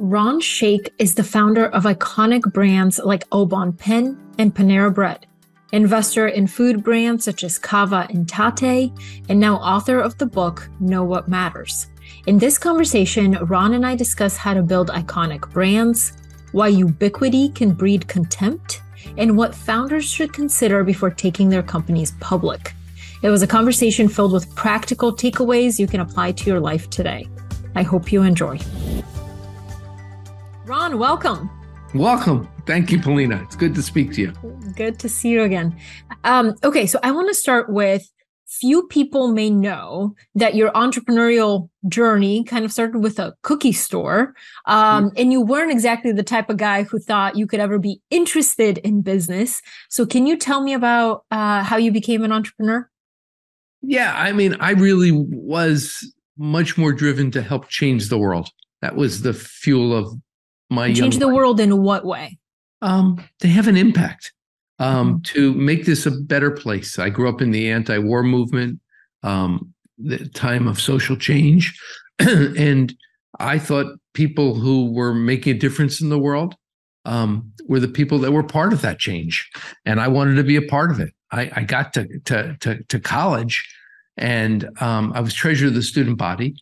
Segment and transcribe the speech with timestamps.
[0.00, 5.26] Ron Shaich is the founder of iconic brands like Au Bon Pain and Panera Bread,
[5.72, 8.92] investor in food brands such as Cava and Tatte,
[9.28, 11.88] and now author of the book Know What Matters.
[12.28, 16.12] In this conversation, Ron and I discuss how to build iconic brands,
[16.52, 18.82] why ubiquity can breed contempt,
[19.16, 22.72] and what founders should consider before taking their companies public.
[23.24, 27.28] It was a conversation filled with practical takeaways you can apply to your life today.
[27.74, 28.60] I hope you enjoy.
[30.68, 31.48] Ron, welcome.
[31.94, 32.46] Welcome.
[32.66, 33.42] Thank you, Polina.
[33.42, 34.32] It's good to speak to you.
[34.76, 35.74] Good to see you again.
[36.24, 38.06] Um, okay, so I want to start with
[38.46, 44.34] few people may know that your entrepreneurial journey kind of started with a cookie store
[44.66, 45.12] um, mm.
[45.16, 48.78] and you weren't exactly the type of guy who thought you could ever be interested
[48.78, 49.60] in business
[49.90, 52.88] so can you tell me about uh, how you became an entrepreneur
[53.82, 58.48] yeah i mean i really was much more driven to help change the world
[58.80, 60.10] that was the fuel of
[60.70, 61.34] my change the life.
[61.34, 62.38] world in what way?
[62.82, 64.32] Um, they have an impact
[64.78, 65.22] um, mm-hmm.
[65.34, 66.98] to make this a better place.
[66.98, 68.80] I grew up in the anti-war movement,
[69.22, 71.78] um, the time of social change,
[72.18, 72.94] and
[73.38, 76.54] I thought people who were making a difference in the world
[77.04, 79.48] um, were the people that were part of that change,
[79.84, 81.12] and I wanted to be a part of it.
[81.30, 83.66] I, I got to, to to to college,
[84.16, 86.54] and um, I was treasurer of the student body.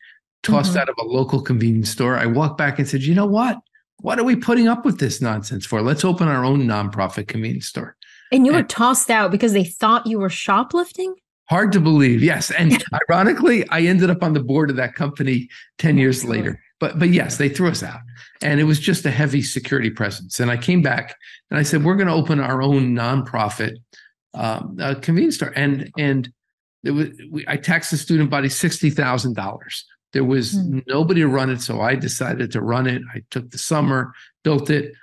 [0.43, 0.81] Tossed mm-hmm.
[0.81, 2.17] out of a local convenience store.
[2.17, 3.59] I walked back and said, "You know what?
[4.01, 5.83] What are we putting up with this nonsense for?
[5.83, 7.97] Let's open our own nonprofit convenience store.
[8.33, 11.15] And you were and, tossed out because they thought you were shoplifting?
[11.49, 12.23] Hard to believe.
[12.23, 12.51] Yes.
[12.51, 16.61] And ironically, I ended up on the board of that company 10 years later.
[16.79, 18.01] But but yes, they threw us out.
[18.43, 20.41] And it was just a heavy security presence.
[20.41, 21.17] And I came back
[21.51, 23.77] and I said, we're going to open our own nonprofit
[24.35, 25.53] um, convenience store.
[25.57, 26.31] And and
[26.85, 30.83] it was we, I taxed the student body sixty thousand dollars there was mm.
[30.87, 33.03] nobody to run it, so I decided to run it.
[33.15, 34.15] I took the summer,
[34.45, 34.95] built it.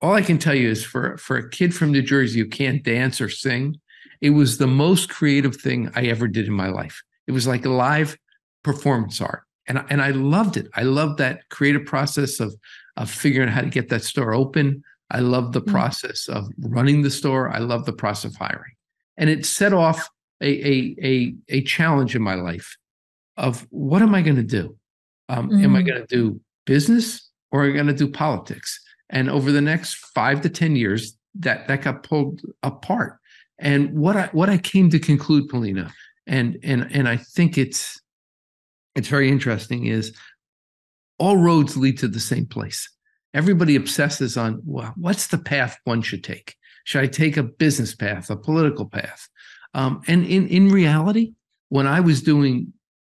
[0.00, 2.84] All I can tell you is for for a kid from New Jersey who can't
[2.84, 3.80] dance or sing,
[4.20, 7.02] it was the most creative thing I ever did in my life.
[7.26, 8.16] It was like a live
[8.62, 10.68] performance art, and and I loved it.
[10.74, 12.54] I loved that creative process of
[12.96, 14.84] of figuring out how to get that store open.
[15.10, 15.72] I loved the mm.
[15.72, 17.50] process of running the store.
[17.50, 18.76] I love the process of hiring,
[19.16, 20.08] and it set off
[20.40, 22.76] a a a, a challenge in my life
[23.36, 24.76] of what am I going to do?
[25.28, 25.64] Um, mm-hmm.
[25.64, 25.86] Am I mm.
[25.86, 28.80] going to do business or am I going to do politics?
[29.10, 33.18] And over the next five to ten years, that that got pulled apart.
[33.58, 35.92] And what I what I came to conclude, Polina,
[36.26, 38.00] and and and I think it's
[38.94, 40.16] it's very interesting is
[41.18, 42.88] all roads lead to the same place.
[43.32, 46.56] Everybody obsesses on well, what's the path one should take?
[46.84, 49.28] Should I take a business path, a political path?
[49.74, 51.32] Um, and in in reality,
[51.68, 52.72] when I was doing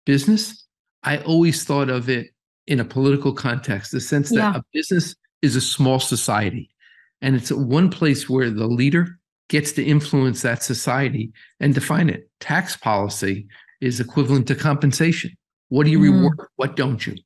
[0.06, 0.67] business,
[1.03, 2.28] I always thought of it
[2.67, 4.56] in a political context, the sense that yeah.
[4.56, 6.71] a business is a small society.
[7.21, 9.19] And it's one place where the leader
[9.49, 12.28] gets to influence that society and define it.
[12.41, 13.47] Tax policy
[13.81, 15.31] is equivalent to compensation.
[15.69, 16.12] What do you mm.
[16.12, 16.49] reward?
[16.56, 17.17] What don't you?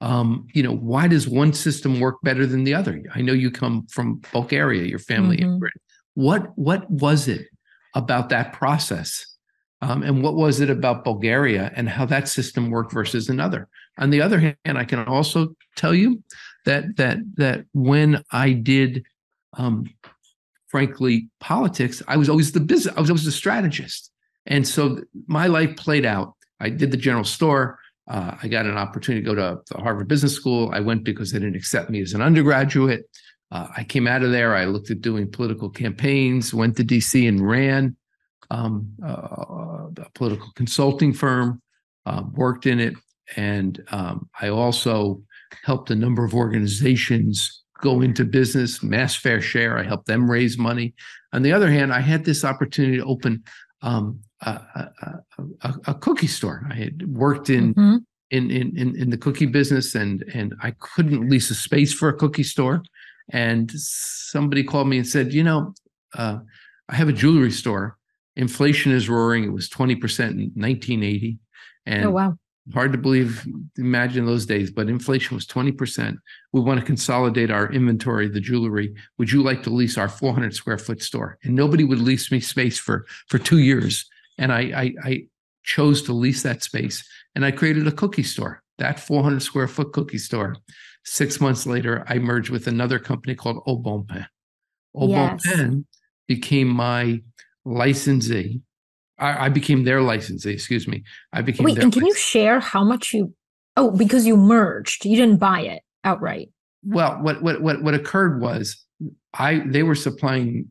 [0.00, 3.02] Um, you know, why does one system work better than the other?
[3.14, 5.46] I know you come from Bulgaria, your family mm-hmm.
[5.46, 5.74] immigrant.
[6.14, 7.46] What what was it
[7.94, 9.33] about that process
[9.84, 13.68] um, and what was it about Bulgaria and how that system worked versus another.
[13.98, 16.22] On the other hand, I can also tell you
[16.64, 19.04] that that that when I did,
[19.52, 19.84] um,
[20.68, 22.94] frankly, politics, I was always the business.
[22.96, 24.10] I was always the strategist,
[24.46, 26.34] and so my life played out.
[26.60, 27.78] I did the general store.
[28.08, 30.70] Uh, I got an opportunity to go to the Harvard Business School.
[30.72, 33.02] I went because they didn't accept me as an undergraduate.
[33.50, 34.54] Uh, I came out of there.
[34.54, 36.54] I looked at doing political campaigns.
[36.54, 37.96] Went to DC and ran
[38.50, 41.60] um, uh, a political consulting firm,
[42.06, 42.94] uh, worked in it,
[43.36, 45.22] and um, I also
[45.62, 48.82] helped a number of organizations go into business.
[48.82, 50.94] Mass Fair Share, I helped them raise money.
[51.32, 53.42] On the other hand, I had this opportunity to open
[53.82, 54.90] um, a, a,
[55.62, 56.66] a, a, cookie store.
[56.70, 57.96] I had worked in, mm-hmm.
[58.30, 62.08] in, in in in the cookie business, and and I couldn't lease a space for
[62.08, 62.82] a cookie store.
[63.30, 65.74] And somebody called me and said, you know,
[66.14, 66.38] uh,
[66.88, 67.96] I have a jewelry store
[68.36, 69.44] inflation is roaring.
[69.44, 69.92] It was 20%
[70.30, 71.38] in 1980.
[71.86, 72.38] And oh, wow.
[72.72, 73.46] hard to believe,
[73.76, 76.16] imagine those days, but inflation was 20%.
[76.52, 78.94] We want to consolidate our inventory, the jewelry.
[79.18, 81.38] Would you like to lease our 400 square foot store?
[81.44, 84.06] And nobody would lease me space for, for two years.
[84.38, 85.26] And I, I, I
[85.62, 89.92] chose to lease that space and I created a cookie store, that 400 square foot
[89.92, 90.56] cookie store.
[91.04, 94.26] Six months later, I merged with another company called Au Bon Pain.
[94.94, 95.16] Au yes.
[95.16, 95.86] Bon Pain
[96.26, 97.20] became my
[97.64, 98.60] licensee.
[99.18, 100.52] I, I, became their licensee.
[100.52, 101.04] Excuse me.
[101.32, 101.64] I became.
[101.64, 102.06] Wait, and can licensee.
[102.06, 103.32] you share how much you?
[103.76, 105.04] Oh, because you merged.
[105.04, 106.50] You didn't buy it outright.
[106.84, 108.84] well, what what what what occurred was
[109.32, 110.70] I they were supplying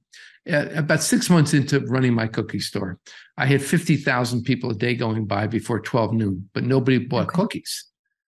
[0.51, 2.99] uh, about six months into running my cookie store.
[3.37, 7.27] I had fifty thousand people a day going by before twelve noon, but nobody bought
[7.27, 7.35] okay.
[7.35, 7.85] cookies,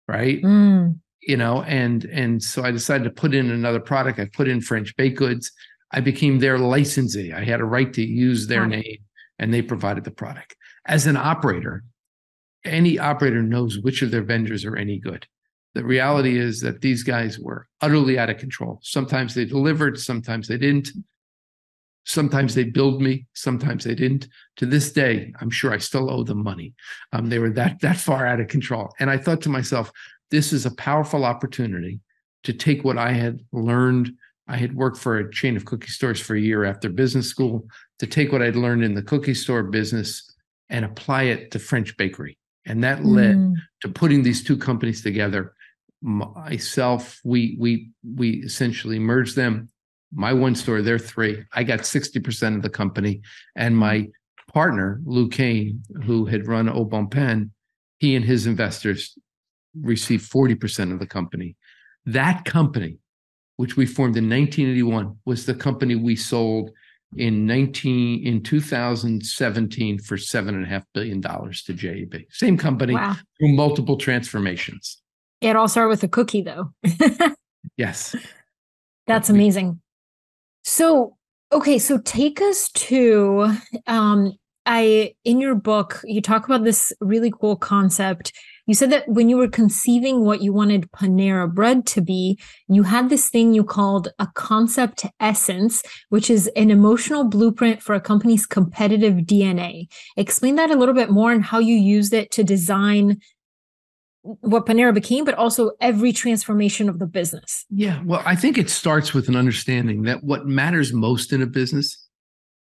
[0.08, 0.42] right?
[0.42, 1.00] Mm.
[1.22, 4.20] You know, and and so I decided to put in another product.
[4.20, 5.52] I put in French baked goods.
[5.96, 7.32] I became their licensee.
[7.32, 8.68] I had a right to use their wow.
[8.68, 8.98] name,
[9.40, 10.58] and they provided the product.
[10.86, 11.86] As an operator,
[12.66, 15.26] any operator knows which of their vendors are any good.
[15.74, 18.80] The reality is that these guys were utterly out of control.
[18.84, 20.90] Sometimes they delivered, sometimes they didn't.
[22.04, 24.28] Sometimes they billed me, sometimes they didn't.
[24.58, 26.74] To this day, I'm sure I still owe them money.
[27.14, 28.94] Um, they were that that far out of control.
[29.00, 29.92] And I thought to myself,
[30.30, 32.02] this is a powerful opportunity
[32.44, 34.12] to take what I had learned.
[34.48, 37.68] I had worked for a chain of cookie stores for a year after business school,
[38.00, 40.36] to take what I'd learned in the cookie store business
[40.70, 42.38] and apply it to French bakery.
[42.66, 43.56] And that led mm.
[43.82, 45.54] to putting these two companies together.
[46.02, 49.70] Myself, we we we essentially merged them.
[50.12, 51.44] My one store, they're three.
[51.54, 53.22] I got 60% of the company.
[53.56, 54.08] And my
[54.54, 57.52] partner, Lou Kane, who had run Au Bon Pain,
[58.00, 59.18] he and his investors
[59.80, 61.56] received 40% of the company.
[62.06, 62.98] That company,
[63.58, 66.72] which we formed in 1981, was the company we sold
[67.18, 72.22] in 19 in 2017 for seven and a half billion dollars to JAB.
[72.30, 73.16] Same company wow.
[73.38, 75.02] through multiple transformations.
[75.42, 76.74] It all started with a cookie though.
[77.78, 78.16] yes.
[79.08, 79.82] That's amazing.
[80.64, 81.16] So,
[81.52, 83.56] okay, so take us to
[83.88, 84.34] um
[84.66, 88.34] I in your book you talk about this really cool concept
[88.66, 92.84] you said that when you were conceiving what you wanted Panera bread to be, you
[92.84, 98.02] had this thing you called a concept essence, which is an emotional blueprint for a
[98.02, 99.88] company's competitive DNA.
[100.18, 103.20] Explain that a little bit more and how you used it to design
[104.22, 107.66] what Panera became, but also every transformation of the business.
[107.70, 108.02] Yeah.
[108.04, 112.08] Well, I think it starts with an understanding that what matters most in a business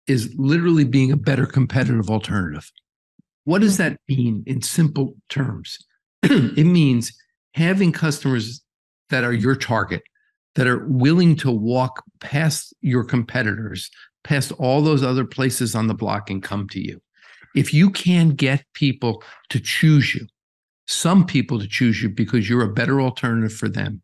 [0.05, 2.71] is literally being a better competitive alternative.
[3.43, 3.93] What does mm-hmm.
[3.93, 5.79] that mean in simple terms?
[6.23, 7.11] it means
[7.53, 8.61] having customers
[9.09, 10.03] that are your target,
[10.55, 13.89] that are willing to walk past your competitors,
[14.23, 17.01] past all those other places on the block and come to you.
[17.55, 20.27] If you can get people to choose you,
[20.87, 24.01] some people to choose you because you're a better alternative for them,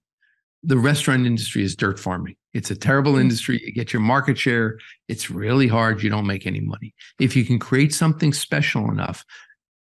[0.64, 2.36] the restaurant industry is dirt farming.
[2.54, 3.22] It's a terrible mm.
[3.22, 3.62] industry.
[3.64, 4.78] You get your market share.
[5.08, 6.02] It's really hard.
[6.02, 6.94] You don't make any money.
[7.20, 9.26] If you can create something special enough,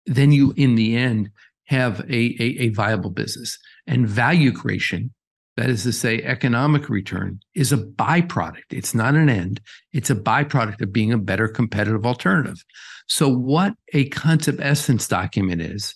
[0.06, 1.30] then you, in the end,
[1.68, 3.58] have a, a, a viable business.
[3.86, 5.12] And value creation,
[5.56, 8.64] that is to say, economic return, is a byproduct.
[8.70, 9.60] It's not an end,
[9.92, 12.64] it's a byproduct of being a better competitive alternative.
[13.06, 15.94] So, what a concept essence document is,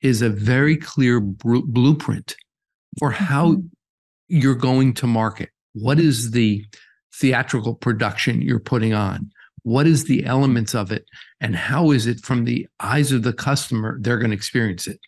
[0.00, 2.34] is a very clear br- blueprint
[2.98, 3.66] for how mm-hmm.
[4.28, 5.50] you're going to market.
[5.72, 6.64] What is the
[7.14, 9.30] theatrical production you're putting on?
[9.64, 11.04] What is the elements of it?
[11.40, 14.98] And how is it from the eyes of the customer, they're going to experience it?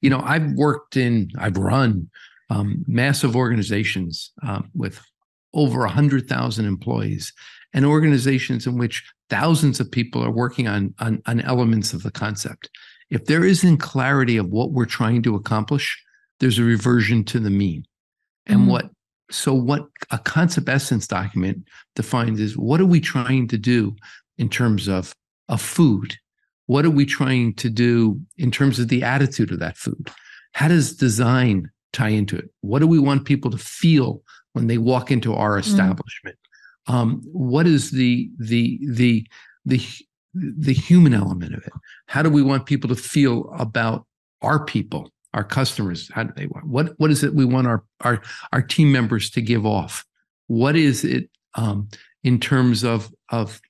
[0.00, 2.10] You know, I've worked in, I've run
[2.50, 5.00] um, massive organizations um, with
[5.52, 7.32] over 100,000 employees
[7.72, 12.10] and organizations in which thousands of people are working on, on, on elements of the
[12.10, 12.70] concept.
[13.10, 16.00] If there isn't clarity of what we're trying to accomplish,
[16.40, 17.84] there's a reversion to the mean.
[18.46, 18.70] And mm-hmm.
[18.70, 18.90] what
[19.30, 21.66] so what a concept essence document
[21.96, 23.96] defines is what are we trying to do
[24.38, 25.14] in terms of
[25.48, 26.16] a food?
[26.66, 30.10] What are we trying to do in terms of the attitude of that food?
[30.52, 32.50] How does design tie into it?
[32.60, 35.70] What do we want people to feel when they walk into our mm-hmm.
[35.70, 36.36] establishment?
[36.88, 36.94] Mm.
[36.94, 39.26] um, what is the the the
[39.64, 39.80] the
[40.34, 41.72] the human element of it?
[42.06, 44.06] How do we want people to feel about
[44.42, 47.84] our people our customers how do they want what what is it we want our
[48.00, 48.22] our
[48.52, 50.04] our team members to give off
[50.46, 51.88] what is it um,
[52.22, 53.60] in terms of of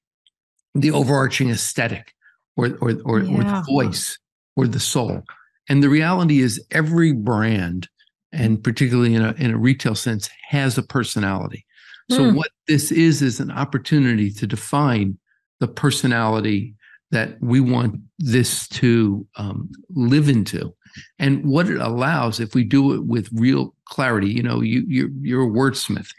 [0.74, 2.12] the overarching aesthetic
[2.56, 3.34] or or or, yeah.
[3.34, 4.18] or the voice
[4.56, 5.22] or the soul
[5.68, 7.88] and the reality is every brand
[8.32, 11.64] and particularly in a in a retail sense has a personality
[12.10, 12.36] so mm.
[12.36, 15.18] what this is is an opportunity to define
[15.60, 16.74] the personality
[17.14, 20.74] that we want this to um, live into
[21.18, 25.10] and what it allows, if we do it with real clarity, you know, you you're,
[25.20, 26.10] you're a wordsmith.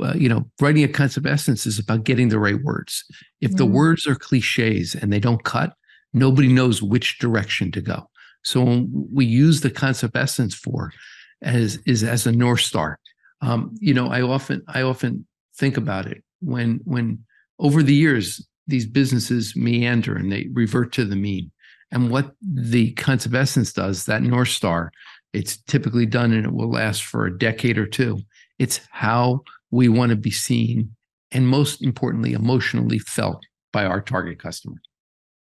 [0.00, 3.04] Uh, you know, writing a concept essence is about getting the right words.
[3.40, 3.58] If mm-hmm.
[3.58, 5.74] the words are cliches and they don't cut,
[6.12, 8.08] nobody knows which direction to go.
[8.44, 10.92] So we use the concept essence for
[11.42, 12.98] as is as a north star.
[13.40, 15.26] Um, you know, I often I often
[15.56, 17.24] think about it when when
[17.58, 21.50] over the years these businesses meander and they revert to the mean.
[21.92, 24.90] And what the concept essence does, that North Star,
[25.32, 28.18] it's typically done and it will last for a decade or two.
[28.58, 30.96] It's how we want to be seen
[31.32, 34.76] and most importantly, emotionally felt by our target customer.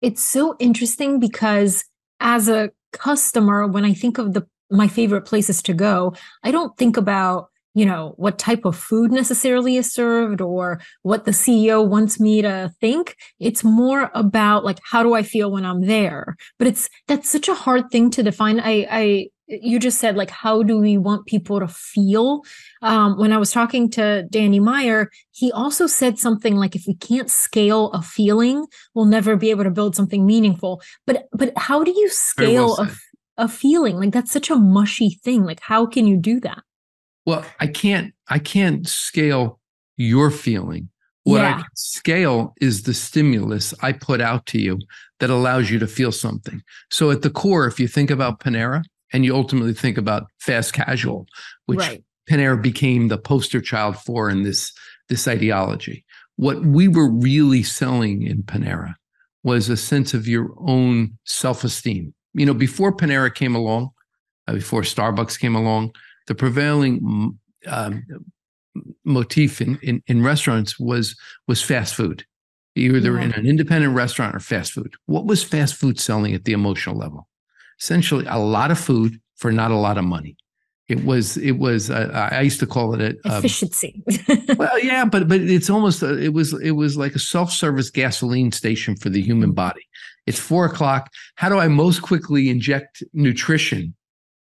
[0.03, 1.85] It's so interesting because
[2.21, 6.77] as a customer, when I think of the my favorite places to go, I don't
[6.77, 11.87] think about you know what type of food necessarily is served or what the ceo
[11.87, 13.17] wants me to think.
[13.39, 16.37] It's more about like how do i feel when i'm there?
[16.59, 18.61] But it's that's such a hard thing to define.
[18.61, 22.43] I i you just said like how do we want people to feel?
[22.83, 26.95] Um, when i was talking to danny meyer he also said something like if we
[26.95, 30.83] can't scale a feeling we'll never be able to build something meaningful.
[31.07, 32.89] But but how do you scale well
[33.39, 33.97] a, a feeling?
[33.97, 35.45] Like that's such a mushy thing.
[35.45, 36.63] Like how can you do that
[37.31, 39.61] well, I can't I can't scale
[39.97, 40.89] your feeling.
[41.23, 41.51] What yeah.
[41.51, 44.81] I can scale is the stimulus I put out to you
[45.21, 46.61] that allows you to feel something.
[46.91, 48.83] So at the core, if you think about Panera
[49.13, 51.27] and you ultimately think about fast casual,
[51.67, 52.03] which right.
[52.29, 54.73] Panera became the poster child for in this
[55.09, 56.05] this ideology.
[56.35, 58.95] What we were really selling in Panera
[59.45, 62.13] was a sense of your own self-esteem.
[62.35, 63.91] You know, before Panera came along,
[64.49, 65.93] uh, before Starbucks came along,
[66.27, 68.05] the prevailing um,
[69.05, 72.25] motif in, in, in restaurants was was fast food.
[72.77, 73.25] Either yeah.
[73.25, 74.95] in an independent restaurant or fast food.
[75.07, 77.29] What was fast food selling at the emotional level?
[77.81, 80.37] Essentially a lot of food for not a lot of money.
[80.89, 84.03] It was it was uh, i used to call it a, efficiency.
[84.57, 88.51] Well yeah but but it's almost a, it was it was like a self-service gasoline
[88.51, 89.83] station for the human body.
[90.27, 91.11] It's four o'clock.
[91.37, 93.95] How do i most quickly inject nutrition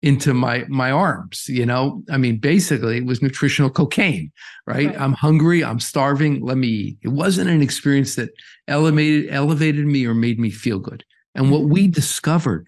[0.02, 4.32] into my my arms you know i mean basically it was nutritional cocaine
[4.66, 4.87] right?
[4.87, 5.00] right?
[5.00, 8.30] i'm hungry i'm starving let me eat it wasn't an experience that
[8.66, 11.04] elevated elevated me or made me feel good
[11.35, 11.92] and what we mm-hmm.
[11.92, 12.66] discovered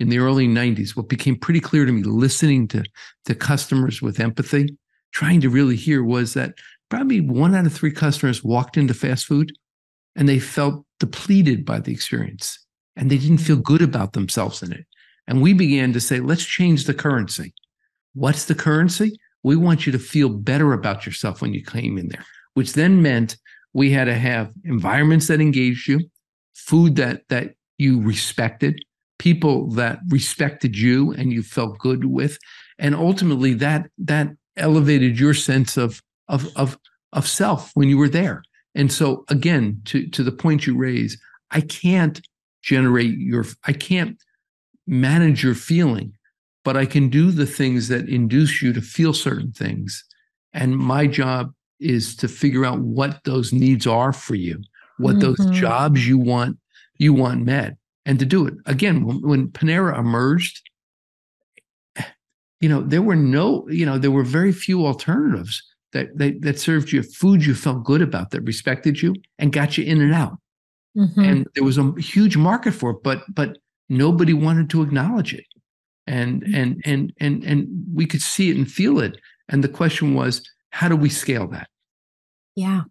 [0.00, 2.82] in the early 90s what became pretty clear to me listening to
[3.24, 4.76] to customers with empathy
[5.12, 6.54] trying to really hear was that
[6.90, 9.52] probably one out of three customers walked into fast food
[10.16, 12.58] and they felt depleted by the experience
[12.96, 13.72] and they didn't feel mm-hmm.
[13.72, 14.84] good about themselves in it
[15.32, 17.54] and we began to say, let's change the currency.
[18.12, 19.18] What's the currency?
[19.42, 23.00] We want you to feel better about yourself when you came in there, which then
[23.00, 23.38] meant
[23.72, 26.00] we had to have environments that engaged you,
[26.52, 28.84] food that that you respected,
[29.18, 32.36] people that respected you and you felt good with,
[32.78, 36.76] and ultimately that that elevated your sense of of of
[37.14, 38.42] of self when you were there.
[38.74, 41.18] And so again, to to the point you raise,
[41.50, 42.20] I can't
[42.60, 44.18] generate your I can't
[44.92, 46.12] manage your feeling,
[46.64, 50.04] but I can do the things that induce you to feel certain things.
[50.52, 54.62] And my job is to figure out what those needs are for you,
[54.98, 55.34] what mm-hmm.
[55.34, 56.58] those jobs you want
[56.98, 58.54] you want met, and to do it.
[58.66, 60.60] Again, when, when Panera emerged,
[62.60, 66.60] you know, there were no, you know, there were very few alternatives that that, that
[66.60, 70.14] served you food you felt good about, that respected you, and got you in and
[70.14, 70.36] out.
[70.96, 71.20] Mm-hmm.
[71.24, 73.56] And there was a huge market for it, but but
[73.88, 75.44] nobody wanted to acknowledge it.
[76.06, 76.56] And mm.
[76.56, 79.18] and and and and we could see it and feel it.
[79.48, 81.68] And the question was how do we scale that?
[82.54, 82.82] Yeah.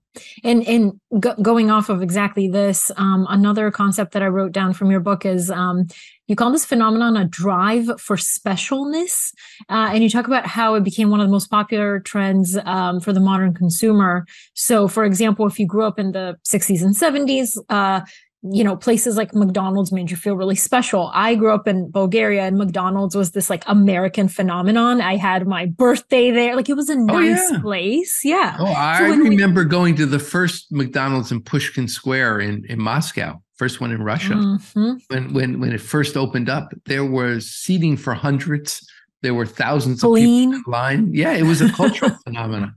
[0.43, 4.73] And and go- going off of exactly this um, another concept that i wrote down
[4.73, 5.85] from your book is um,
[6.27, 9.33] you call this phenomenon a drive for specialness.
[9.69, 12.99] Uh, and you talk about how it became one of the most popular trends um,
[12.99, 14.25] for the modern consumer.
[14.55, 18.01] So for example if you grew up in the 60s and 70s uh,
[18.43, 21.11] you know, places like McDonald's made you feel really special.
[21.13, 24.99] I grew up in Bulgaria and McDonald's was this like American phenomenon.
[24.99, 26.55] I had my birthday there.
[26.55, 27.61] Like it was a oh, nice oh, yeah.
[27.61, 28.21] place.
[28.23, 28.55] Yeah.
[28.59, 32.81] Oh, I so remember we, going to the first McDonald's in Pushkin Square in, in
[32.81, 34.33] Moscow, first one in Russia.
[34.33, 34.93] Mm-hmm.
[35.09, 38.83] When when when it first opened up, there was seating for hundreds.
[39.21, 40.49] There were thousands Clean.
[40.49, 41.13] of people in line.
[41.13, 42.73] Yeah, it was a cultural phenomenon.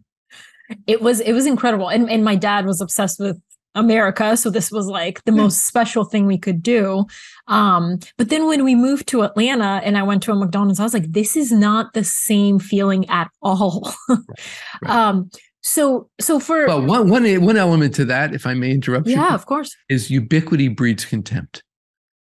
[0.87, 1.89] It was it was incredible.
[1.89, 3.41] And and my dad was obsessed with
[3.75, 4.37] America.
[4.37, 7.07] So this was like the most special thing we could do.
[7.49, 10.85] Um, but then when we moved to Atlanta and I went to a McDonald's, I
[10.85, 13.93] was like, this is not the same feeling at all.
[14.09, 14.19] right,
[14.83, 14.91] right.
[14.91, 15.31] Um,
[15.63, 19.17] so so for well one one one element to that, if I may interrupt yeah,
[19.17, 19.23] you.
[19.23, 19.75] Yeah, of course.
[19.89, 21.63] Is ubiquity breeds contempt.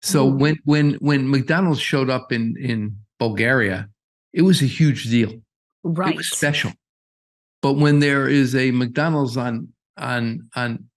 [0.01, 0.35] So Ooh.
[0.37, 3.89] when when when McDonald's showed up in in Bulgaria,
[4.33, 5.33] it was a huge deal.
[5.83, 6.13] Right.
[6.13, 6.73] It was special.
[7.63, 10.89] But when there is a McDonald's on on on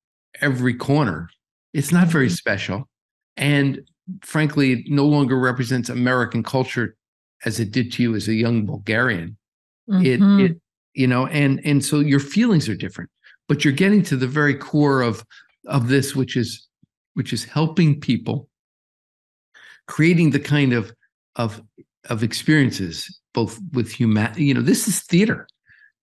[0.41, 1.29] every corner.
[1.73, 2.33] It's not very mm-hmm.
[2.33, 2.89] special.
[3.37, 3.81] And
[4.21, 6.95] frankly, it no longer represents American culture
[7.45, 9.37] as it did to you as a young Bulgarian.
[9.89, 10.05] Mm-hmm.
[10.05, 10.61] It, it,
[10.93, 13.09] you know, and and so your feelings are different,
[13.47, 15.25] but you're getting to the very core of
[15.67, 16.67] of this, which is
[17.13, 18.47] which is helping people,
[19.87, 20.93] creating the kind of
[21.35, 21.61] of
[22.09, 24.33] of experiences both with human.
[24.37, 25.47] You know, this is theater,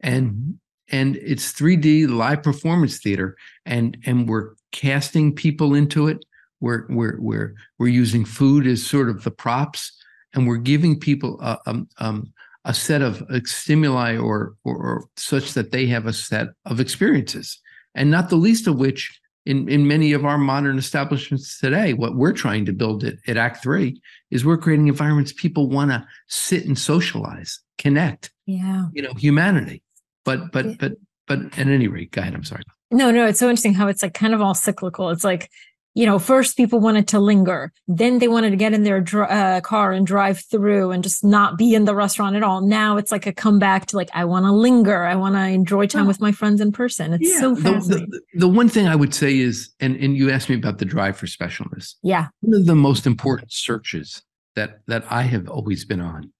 [0.00, 0.58] and
[0.92, 6.24] and it's 3D live performance theater, and and we're casting people into it.
[6.60, 9.92] We're we're we're we're using food as sort of the props,
[10.34, 12.32] and we're giving people a um, um,
[12.64, 17.58] a set of stimuli or, or or such that they have a set of experiences,
[17.94, 22.14] and not the least of which in, in many of our modern establishments today, what
[22.14, 26.06] we're trying to build at, at Act Three is we're creating environments people want to
[26.28, 28.30] sit and socialize, connect.
[28.46, 28.86] Yeah.
[28.92, 29.82] You know, humanity.
[30.24, 30.92] But but but
[31.26, 32.34] but at any rate, go ahead.
[32.34, 32.62] I'm sorry.
[32.90, 35.10] No, no, it's so interesting how it's like kind of all cyclical.
[35.10, 35.50] It's like
[35.94, 39.60] you know, first people wanted to linger, then they wanted to get in their uh,
[39.60, 42.62] car and drive through and just not be in the restaurant at all.
[42.62, 45.86] Now it's like a comeback to like, I want to linger, I want to enjoy
[45.86, 47.12] time with my friends in person.
[47.12, 48.10] It's yeah, so fascinating.
[48.10, 50.78] The, the, the, one thing I would say is, and and you asked me about
[50.78, 51.94] the drive for specialness.
[52.02, 54.22] Yeah, one of the most important searches
[54.56, 56.32] that that I have always been on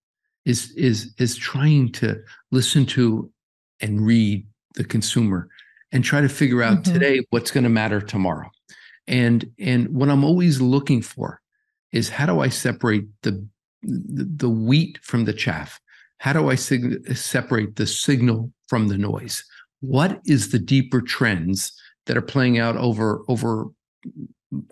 [0.46, 3.30] is is is trying to listen to
[3.82, 5.48] and read the consumer
[5.90, 6.92] and try to figure out mm-hmm.
[6.92, 8.50] today what's going to matter tomorrow.
[9.06, 11.40] And and what i'm always looking for
[11.90, 13.44] is how do i separate the
[13.82, 15.80] the wheat from the chaff?
[16.18, 19.44] How do i sig- separate the signal from the noise?
[19.80, 21.72] What is the deeper trends
[22.06, 23.66] that are playing out over over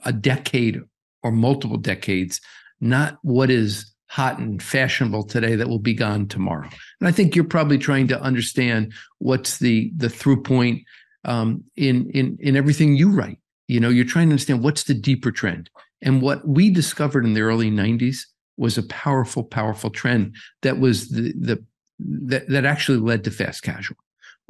[0.05, 0.81] a decade
[1.23, 2.41] or multiple decades?
[2.81, 6.69] Not what is hot and fashionable today that will be gone tomorrow
[7.01, 10.83] and i think you're probably trying to understand what's the the through point
[11.25, 13.39] um, in in in everything you write
[13.71, 15.71] you know, you're trying to understand what's the deeper trend.
[16.03, 18.27] And what we discovered in the early 90s
[18.57, 21.65] was a powerful, powerful trend that was the the
[22.01, 23.97] that, that actually led to fast casual.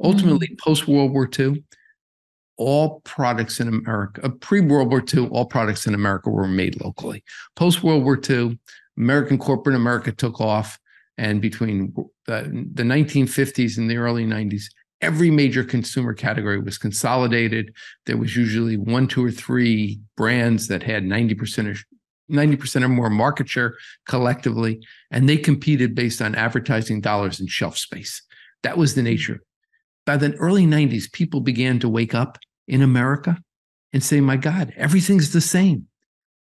[0.03, 0.67] Ultimately, mm-hmm.
[0.67, 1.63] post World War II,
[2.57, 6.81] all products in America, uh, pre World War II, all products in America were made
[6.81, 7.23] locally.
[7.55, 8.57] Post World War II,
[8.97, 10.79] American corporate America took off,
[11.17, 11.93] and between
[12.27, 14.63] uh, the 1950s and the early 90s,
[15.01, 17.73] every major consumer category was consolidated.
[18.05, 21.77] There was usually one, two, or three brands that had 90% or
[22.31, 23.75] 90% or more market share
[24.07, 28.21] collectively, and they competed based on advertising dollars and shelf space.
[28.63, 29.41] That was the nature.
[30.05, 32.37] By the early 90s, people began to wake up
[32.67, 33.37] in America
[33.93, 35.87] and say, My God, everything's the same.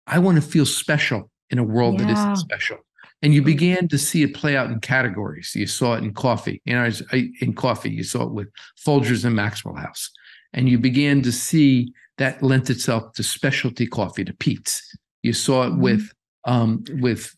[0.07, 2.07] I want to feel special in a world yeah.
[2.07, 2.79] that isn't special
[3.23, 5.53] and you began to see it play out in categories.
[5.55, 7.91] You saw it in coffee, you know, in coffee.
[7.91, 8.49] You saw it with
[8.85, 10.11] Folgers and Maxwell House,
[10.53, 14.97] and you began to see that lent itself to specialty coffee, to Peet's.
[15.23, 15.83] You saw it mm-hmm.
[15.83, 16.13] with
[16.45, 17.35] um, with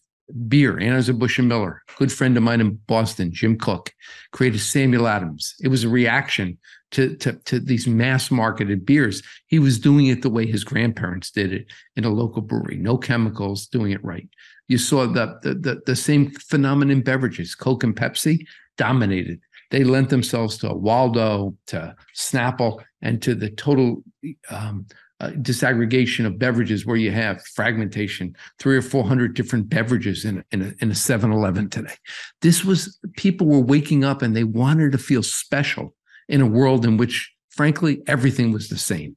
[0.48, 0.74] beer.
[0.74, 3.90] Anheuser Busch and Miller, good friend of mine in Boston, Jim Koch,
[4.30, 5.54] created Samuel Adams.
[5.62, 6.58] It was a reaction
[6.92, 9.22] to, to, to these mass marketed beers.
[9.46, 12.96] He was doing it the way his grandparents did it in a local brewery, no
[12.96, 14.28] chemicals, doing it right.
[14.68, 17.54] You saw the, the, the, the same phenomenon in beverages.
[17.54, 18.46] Coke and Pepsi
[18.78, 19.40] dominated.
[19.70, 24.04] They lent themselves to Waldo, to Snapple, and to the total
[24.50, 24.86] um,
[25.18, 30.62] uh, disaggregation of beverages where you have fragmentation, three or 400 different beverages in, in,
[30.62, 31.94] a, in a 7-Eleven today.
[32.42, 35.94] This was, people were waking up and they wanted to feel special
[36.32, 39.16] in a world in which, frankly, everything was the same.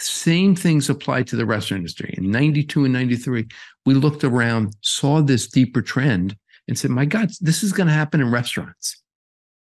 [0.00, 2.12] Same things apply to the restaurant industry.
[2.18, 3.46] In 92 and 93,
[3.86, 6.36] we looked around, saw this deeper trend,
[6.66, 9.00] and said, my God, this is going to happen in restaurants.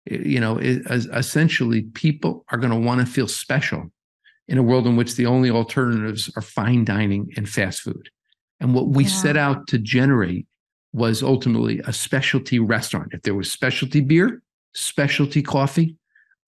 [0.05, 3.91] You know, it, essentially, people are going to want to feel special
[4.47, 8.09] in a world in which the only alternatives are fine dining and fast food.
[8.59, 9.09] And what we yeah.
[9.09, 10.45] set out to generate
[10.93, 13.13] was ultimately a specialty restaurant.
[13.13, 14.41] If there was specialty beer,
[14.73, 15.97] specialty coffee,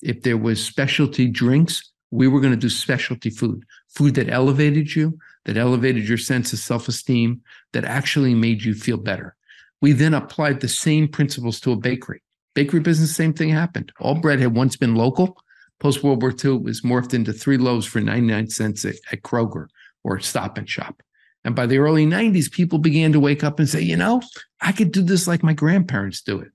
[0.01, 4.95] if there was specialty drinks, we were going to do specialty food, food that elevated
[4.95, 7.41] you, that elevated your sense of self esteem,
[7.73, 9.35] that actually made you feel better.
[9.81, 12.21] We then applied the same principles to a bakery.
[12.55, 13.91] Bakery business, same thing happened.
[13.99, 15.37] All bread had once been local.
[15.79, 19.21] Post World War II, it was morphed into three loaves for 99 cents at, at
[19.21, 19.67] Kroger
[20.03, 21.01] or Stop and Shop.
[21.45, 24.21] And by the early 90s, people began to wake up and say, you know,
[24.59, 26.49] I could do this like my grandparents do it.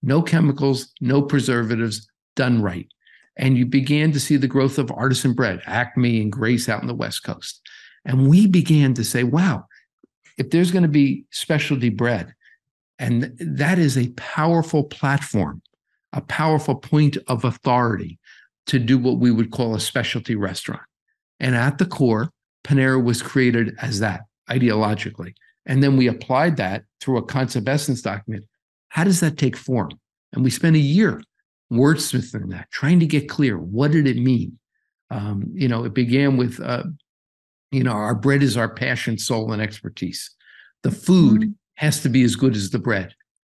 [0.00, 2.08] No chemicals, no preservatives,
[2.38, 2.88] done right
[3.38, 6.88] and you began to see the growth of artisan bread, Acme and Grace out in
[6.88, 7.60] the West Coast.
[8.04, 9.66] And we began to say, wow,
[10.36, 12.34] if there's going to be specialty bread,
[12.98, 15.62] and that is a powerful platform,
[16.12, 18.18] a powerful point of authority
[18.66, 20.82] to do what we would call a specialty restaurant.
[21.38, 22.30] And at the core,
[22.64, 25.34] Panera was created as that ideologically.
[25.64, 28.46] And then we applied that through a concept essence document.
[28.88, 29.90] How does that take form?
[30.32, 31.22] And we spent a year
[31.72, 33.58] wordsmithing that, trying to get clear.
[33.58, 34.58] What did it mean?
[35.10, 36.84] Um, you know, it began with, uh,
[37.70, 40.30] you know, our bread is our passion, soul, and expertise.
[40.82, 41.50] The food mm-hmm.
[41.74, 43.14] has to be as good as the bread.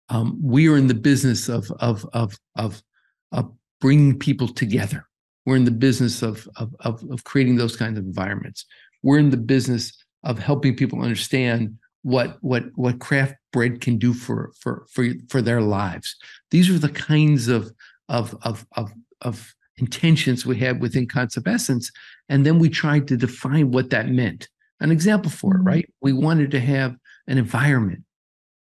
[0.08, 2.82] Um, we are in the business of of of of
[3.30, 5.06] of bringing people together.
[5.46, 8.66] We're in the business of, of, of, of creating those kinds of environments.
[9.02, 14.14] We're in the business of helping people understand what what what craft bread can do
[14.14, 16.16] for for for for their lives.
[16.50, 17.72] These are the kinds of
[18.10, 18.92] of of of,
[19.22, 21.90] of intentions we had within Concept Essence,
[22.28, 24.48] and then we tried to define what that meant.
[24.80, 25.68] An example for mm-hmm.
[25.68, 25.94] it, right?
[26.02, 26.96] We wanted to have
[27.26, 28.04] an environment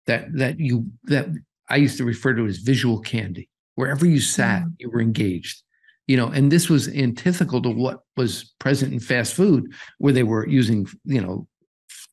[0.06, 1.26] that that you that
[1.68, 3.48] I used to refer to as visual candy.
[3.74, 4.70] Wherever you sat, mm-hmm.
[4.78, 5.62] you were engaged.
[6.06, 10.22] You know, and this was antithetical to what was present in fast food, where they
[10.22, 11.46] were using, you know,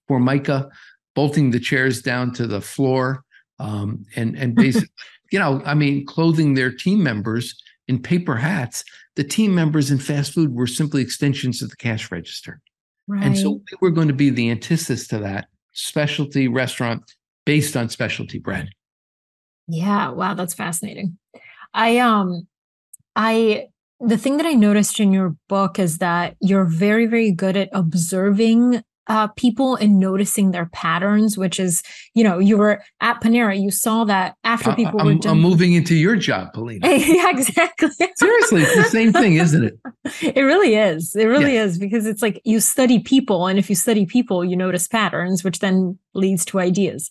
[0.08, 0.70] formica,
[1.16, 3.24] bolting the chairs down to the floor,
[3.60, 4.90] um, and and basically,
[5.32, 8.84] you know, I mean, clothing their team members in paper hats.
[9.16, 12.62] The team members in fast food were simply extensions of the cash register.
[13.08, 13.24] Right.
[13.24, 17.04] And so we were going to be the antithesis to that specialty restaurant
[17.46, 18.70] based on specialty bread.
[19.68, 21.18] Yeah, wow, that's fascinating.
[21.74, 22.48] I um
[23.16, 23.68] I
[24.00, 27.70] the thing that I noticed in your book is that you're very very good at
[27.72, 33.60] observing uh, people and noticing their patterns, which is, you know, you were at Panera,
[33.60, 35.34] you saw that after people I'm, were done.
[35.34, 36.88] I'm moving into your job, Polina.
[36.90, 37.90] yeah, exactly.
[38.16, 39.80] Seriously, it's the same thing, isn't it?
[40.22, 41.16] It really is.
[41.16, 44.56] It really is because it's like you study people, and if you study people, you
[44.56, 47.10] notice patterns, which then leads to ideas.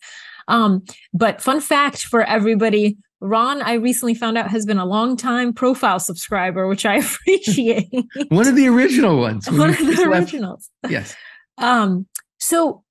[0.48, 5.16] Um, but fun fact for everybody Ron, I recently found out, has been a long
[5.16, 7.88] time profile subscriber, which I appreciate.
[8.28, 9.50] One of the original ones.
[9.50, 10.68] One of the originals.
[10.82, 10.92] Left.
[10.92, 11.16] Yes.
[11.58, 12.06] Um,
[12.38, 12.82] so,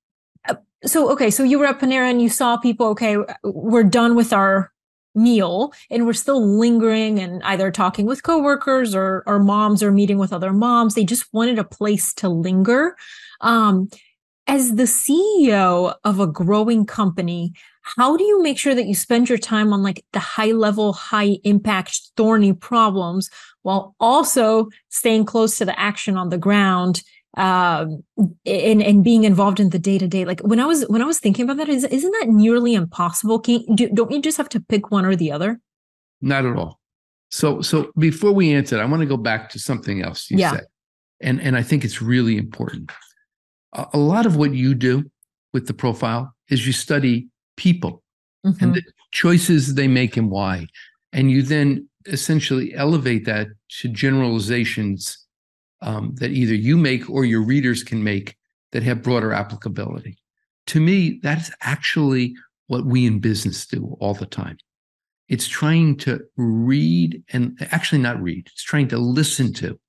[0.47, 2.87] uh, so okay, so you were at Panera and you saw people.
[2.87, 4.71] Okay, we're done with our
[5.15, 10.17] meal, and we're still lingering and either talking with coworkers or or moms or meeting
[10.17, 10.95] with other moms.
[10.95, 12.95] They just wanted a place to linger.
[13.41, 13.89] Um,
[14.47, 19.29] as the CEO of a growing company, how do you make sure that you spend
[19.29, 23.29] your time on like the high level, high impact, thorny problems
[23.61, 27.03] while also staying close to the action on the ground
[27.35, 28.03] um
[28.45, 31.05] and and being involved in the day to day like when i was when i
[31.05, 34.49] was thinking about that is isn't that nearly impossible can do, don't you just have
[34.49, 35.59] to pick one or the other
[36.21, 36.79] not at all
[37.31, 40.51] so so before we answer i want to go back to something else you yeah.
[40.51, 40.65] said
[41.21, 42.91] and and i think it's really important
[43.73, 45.03] a, a, lot of what you do
[45.53, 48.03] with the profile is you study people
[48.45, 48.63] mm-hmm.
[48.63, 50.67] and the choices they make and why
[51.13, 55.22] and you then essentially elevate that to generalizations
[55.83, 58.35] um, that either you make or your readers can make
[58.71, 60.17] that have broader applicability.
[60.67, 62.35] To me, that's actually
[62.67, 64.57] what we in business do all the time.
[65.29, 69.79] It's trying to read and actually not read, it's trying to listen to,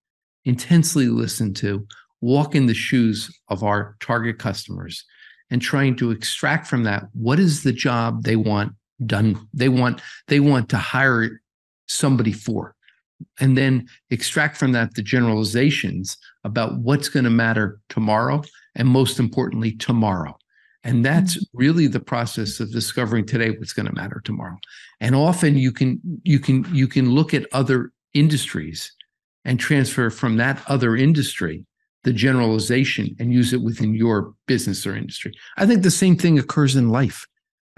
[0.45, 1.87] intensely listen to,
[2.21, 5.05] walk in the shoes of our target customers
[5.51, 8.73] and trying to extract from that what is the job they want
[9.05, 11.41] done they want they want to hire
[11.87, 12.74] somebody for
[13.41, 18.43] and then extract from that the generalizations about what's going to matter tomorrow
[18.75, 20.37] and most importantly tomorrow.
[20.85, 21.59] And that's mm-hmm.
[21.59, 24.59] really the process of discovering today what's going to matter tomorrow.
[25.01, 28.93] And often you can you can you can look at other industries
[29.45, 31.65] and transfer from that other industry
[32.05, 35.33] the generalization and use it within your business or industry.
[35.57, 37.27] I think the same thing occurs in life.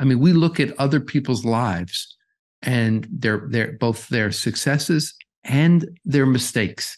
[0.00, 2.16] I mean we look at other people's lives
[2.62, 5.14] and their their both their successes
[5.46, 6.96] and their mistakes.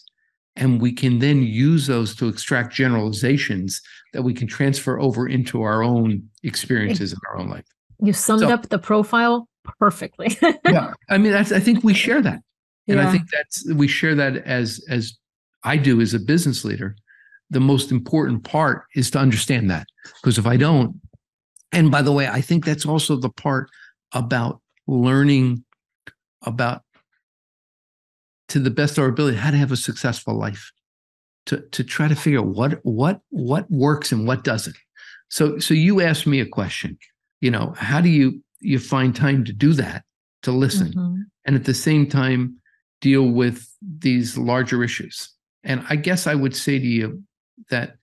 [0.57, 3.81] And we can then use those to extract generalizations
[4.13, 7.65] that we can transfer over into our own experiences in our own life.
[8.03, 10.37] You summed so, up the profile perfectly.
[10.65, 10.95] yeah.
[11.09, 12.41] I mean, I think we share that.
[12.89, 13.09] And yeah.
[13.09, 15.17] I think that's, we share that as, as
[15.63, 16.97] I do as a business leader.
[17.51, 19.87] The most important part is to understand that.
[20.21, 21.01] Because if I don't,
[21.73, 23.69] and by the way, I think that's also the part
[24.13, 25.65] about learning
[26.43, 26.83] about
[28.49, 30.71] to the best of our ability how to have a successful life.
[31.47, 34.77] To to try to figure out what what what works and what doesn't.
[35.29, 36.99] So so you asked me a question
[37.41, 40.05] you know how do you you find time to do that
[40.43, 41.21] to listen mm-hmm.
[41.45, 42.57] and at the same time
[43.01, 45.31] deal with these larger issues?
[45.65, 47.23] And i guess i would say to you
[47.71, 47.97] that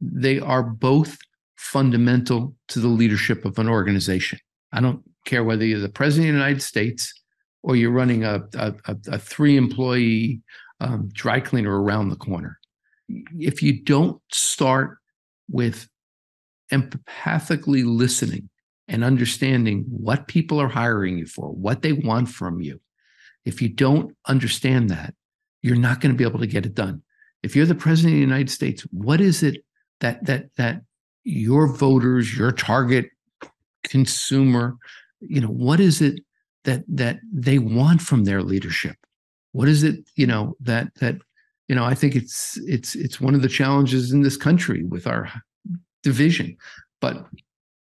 [0.00, 1.18] they are both
[1.56, 4.38] fundamental to the leadership of an organization.
[4.72, 7.21] I don't care whether you're the president of the united states
[7.62, 10.40] or you're running a, a, a three employee
[10.80, 12.58] um, dry cleaner around the corner.
[13.38, 14.98] If you don't start
[15.50, 15.88] with
[16.72, 18.48] empathically listening
[18.88, 22.80] and understanding what people are hiring you for, what they want from you,
[23.44, 25.14] if you don't understand that,
[25.62, 27.02] you're not going to be able to get it done.
[27.42, 29.64] If you're the president of the United States, what is it
[30.00, 30.82] that that that
[31.24, 33.10] your voters, your target
[33.84, 34.76] consumer,
[35.20, 36.20] you know, what is it
[36.64, 38.96] that that they want from their leadership
[39.52, 41.16] What is it, you know, that that
[41.68, 45.06] you know, I think it's it's it's one of the challenges in this country with
[45.06, 45.30] our
[46.02, 46.56] division.
[47.00, 47.26] But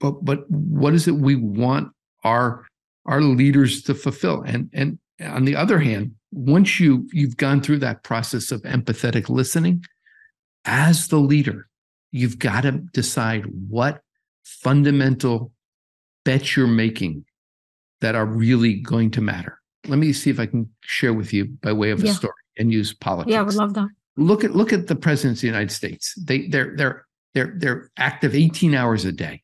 [0.00, 2.66] but but what is it we want our
[3.06, 4.42] our leaders to fulfill?
[4.42, 9.28] And and on the other hand, once you you've gone through that process of empathetic
[9.28, 9.84] listening,
[10.64, 11.68] as the leader,
[12.12, 14.02] you've got to decide what
[14.44, 15.52] fundamental
[16.24, 17.24] bet you're making
[18.00, 19.61] that are really going to matter.
[19.87, 22.11] Let me see if I can share with you by way of yeah.
[22.11, 23.33] a story and use politics.
[23.33, 23.88] Yeah, I would love that.
[24.16, 26.14] Look at look at the presidents of the United States.
[26.16, 27.04] They they're they're
[27.35, 29.42] they're they're active 18 hours a day.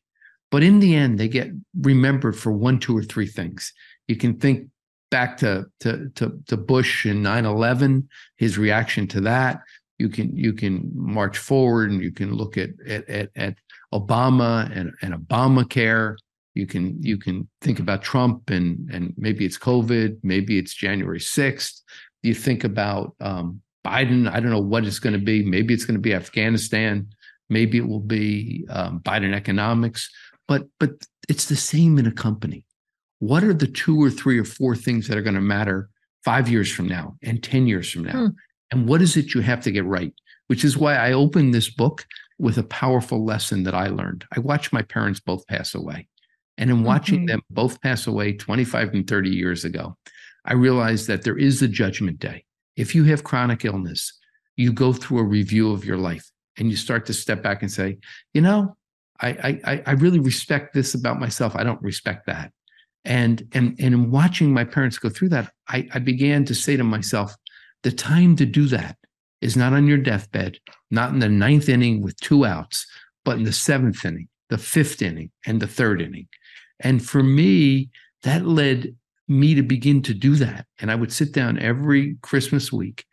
[0.49, 3.73] But in the end, they get remembered for one, two, or three things.
[4.07, 4.67] You can think
[5.09, 9.61] back to to to, to Bush in 9-11, his reaction to that.
[9.99, 13.55] You can you can march forward and you can look at at at, at
[13.93, 16.15] Obama and, and Obamacare.
[16.53, 21.19] You can you can think about Trump and and maybe it's COVID, maybe it's January
[21.19, 21.81] 6th.
[22.23, 24.29] You think about um, Biden.
[24.31, 25.43] I don't know what it's going to be.
[25.43, 27.07] Maybe it's going to be Afghanistan.
[27.49, 30.09] Maybe it will be um, Biden economics.
[30.47, 30.91] But but
[31.29, 32.65] it's the same in a company.
[33.19, 35.89] What are the two or three or four things that are going to matter
[36.25, 38.27] five years from now and ten years from now?
[38.27, 38.27] Hmm.
[38.71, 40.13] And what is it you have to get right?
[40.47, 42.05] Which is why I opened this book
[42.39, 44.25] with a powerful lesson that I learned.
[44.35, 46.07] I watched my parents both pass away.
[46.61, 47.25] And in watching mm-hmm.
[47.25, 49.97] them both pass away 25 and 30 years ago,
[50.45, 52.45] I realized that there is a judgment day.
[52.77, 54.13] If you have chronic illness,
[54.57, 57.71] you go through a review of your life and you start to step back and
[57.71, 57.97] say,
[58.35, 58.77] you know,
[59.19, 61.55] I I, I really respect this about myself.
[61.55, 62.51] I don't respect that.
[63.05, 66.77] And and and in watching my parents go through that, I, I began to say
[66.77, 67.35] to myself,
[67.81, 68.97] the time to do that
[69.41, 70.59] is not on your deathbed,
[70.91, 72.85] not in the ninth inning with two outs,
[73.25, 76.27] but in the seventh inning, the fifth inning, and the third inning.
[76.81, 77.89] And for me,
[78.23, 78.95] that led
[79.27, 80.65] me to begin to do that.
[80.79, 83.05] And I would sit down every Christmas week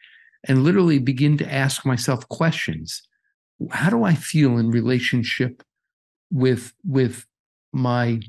[0.47, 3.03] and literally begin to ask myself questions.
[3.71, 5.63] How do I feel in relationship
[6.31, 7.27] with with
[7.73, 8.21] my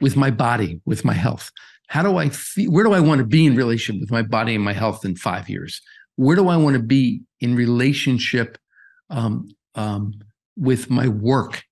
[0.00, 1.50] with my body, with my health?
[1.88, 2.70] How do I feel?
[2.70, 5.16] Where do I want to be in relationship with my body and my health in
[5.16, 5.80] five years?
[6.16, 8.58] Where do I want to be in relationship
[9.10, 10.14] um, um,
[10.56, 11.64] with my work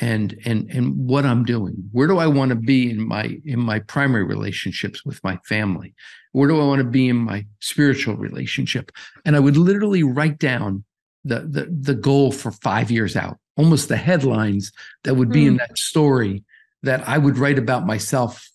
[0.00, 1.74] and and and what I'm doing.
[1.92, 5.94] Where do I want to be in my in my primary relationships with my family?
[6.32, 8.90] Where do I want to be in my spiritual relationship?
[9.24, 10.84] And I would literally write down
[11.24, 14.72] the the the goal for 5 years out, almost the headlines
[15.04, 15.48] that would be mm.
[15.48, 15.58] in hmm.
[15.58, 16.44] that story
[16.82, 18.48] that I would write about myself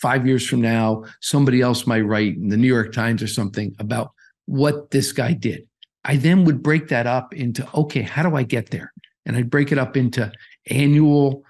[0.00, 3.74] 5 years from now, somebody else might write in the New York Times or something
[3.80, 4.12] about
[4.46, 5.66] what this guy did.
[6.04, 8.92] I then would break that up into okay, how do I get there?
[9.26, 10.32] And I'd break it up into
[10.68, 11.44] annual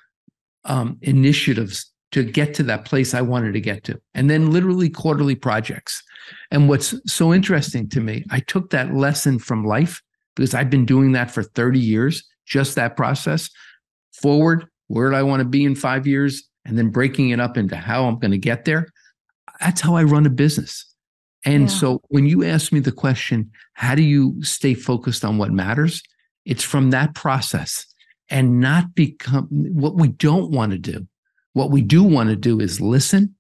[0.65, 4.91] um, initiatives to get to that place I wanted to get to, and then literally
[4.91, 6.03] quarterly projects.
[6.51, 10.03] And what's so interesting to me, I took that lesson from life
[10.35, 13.49] because I've been doing that for 30 years, just that process
[14.13, 17.57] forward, where do I want to be in five years, and then breaking it up
[17.57, 18.89] into how I'm going to get there.
[19.61, 20.85] That's how I run a business.
[21.45, 21.69] And yeah.
[21.77, 26.03] so when you ask me the question, how do you stay focused on what matters?
[26.45, 27.87] It's from that process
[28.31, 31.07] and not become what we don't want to do.
[31.53, 33.35] What we do want to do is listen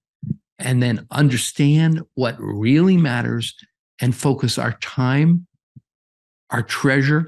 [0.59, 3.55] and then understand what really matters
[4.00, 5.46] and focus our time,
[6.50, 7.24] our treasure,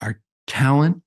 [0.00, 1.02] our talent,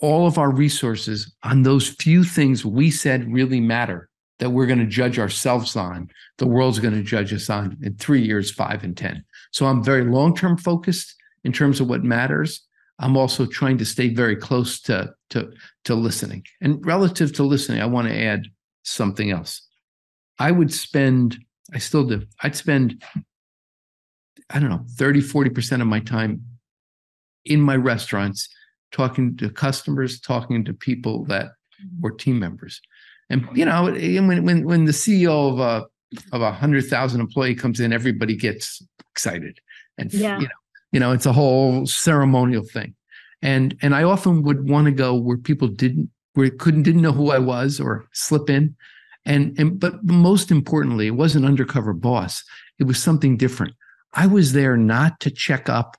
[0.00, 4.78] all of our resources on those few things we said really matter that we're going
[4.78, 6.08] to judge ourselves on.
[6.38, 9.24] The world's going to judge us on in three years, five, and 10.
[9.52, 11.14] So I'm very long term focused
[11.44, 12.66] in terms of what matters.
[12.98, 15.52] I'm also trying to stay very close to to
[15.84, 16.44] to listening.
[16.60, 18.46] And relative to listening, I want to add
[18.82, 19.66] something else.
[20.38, 21.38] I would spend,
[21.72, 23.02] I still do, I'd spend,
[24.50, 26.44] I don't know, 30, 40% of my time
[27.44, 28.48] in my restaurants
[28.90, 32.00] talking to customers, talking to people that mm-hmm.
[32.00, 32.80] were team members.
[33.30, 35.86] And you know, when when when the CEO of a
[36.32, 39.58] of a hundred thousand employee comes in, everybody gets excited.
[39.96, 40.38] And yeah.
[40.38, 40.63] you know,
[40.94, 42.94] you know it's a whole ceremonial thing
[43.42, 47.12] and and i often would want to go where people didn't where couldn't didn't know
[47.12, 48.74] who i was or slip in
[49.26, 52.44] and and but most importantly it wasn't undercover boss
[52.78, 53.74] it was something different
[54.14, 55.96] i was there not to check up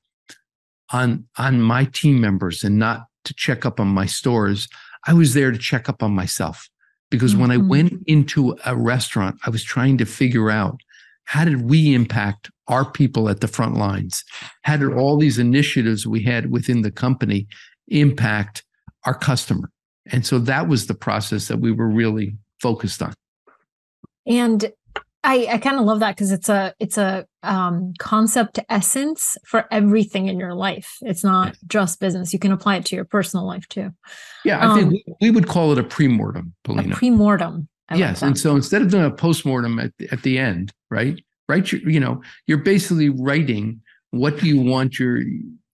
[0.92, 4.70] on on my team members and not to check up on my stores
[5.08, 6.70] i was there to check up on myself
[7.12, 7.42] because mm-hmm.
[7.42, 7.68] when i mm-hmm.
[7.68, 10.80] went into a restaurant i was trying to figure out
[11.26, 14.24] how did we impact our people at the front lines?
[14.64, 17.48] How did all these initiatives we had within the company
[17.88, 18.64] impact
[19.06, 19.70] our customer?
[20.12, 23.14] And so that was the process that we were really focused on.
[24.28, 24.72] And
[25.24, 29.66] I, I kind of love that because it's a it's a um, concept essence for
[29.72, 30.98] everything in your life.
[31.02, 32.32] It's not just business.
[32.32, 33.90] You can apply it to your personal life too.
[34.44, 36.94] Yeah, I um, think we, we, would call it a premortem, Polina.
[36.94, 37.68] A premortem.
[37.90, 40.74] I yes, like and so instead of doing a postmortem at the, at the end,
[40.90, 41.22] right?
[41.48, 45.22] Write your, you know, you're basically writing what do you want your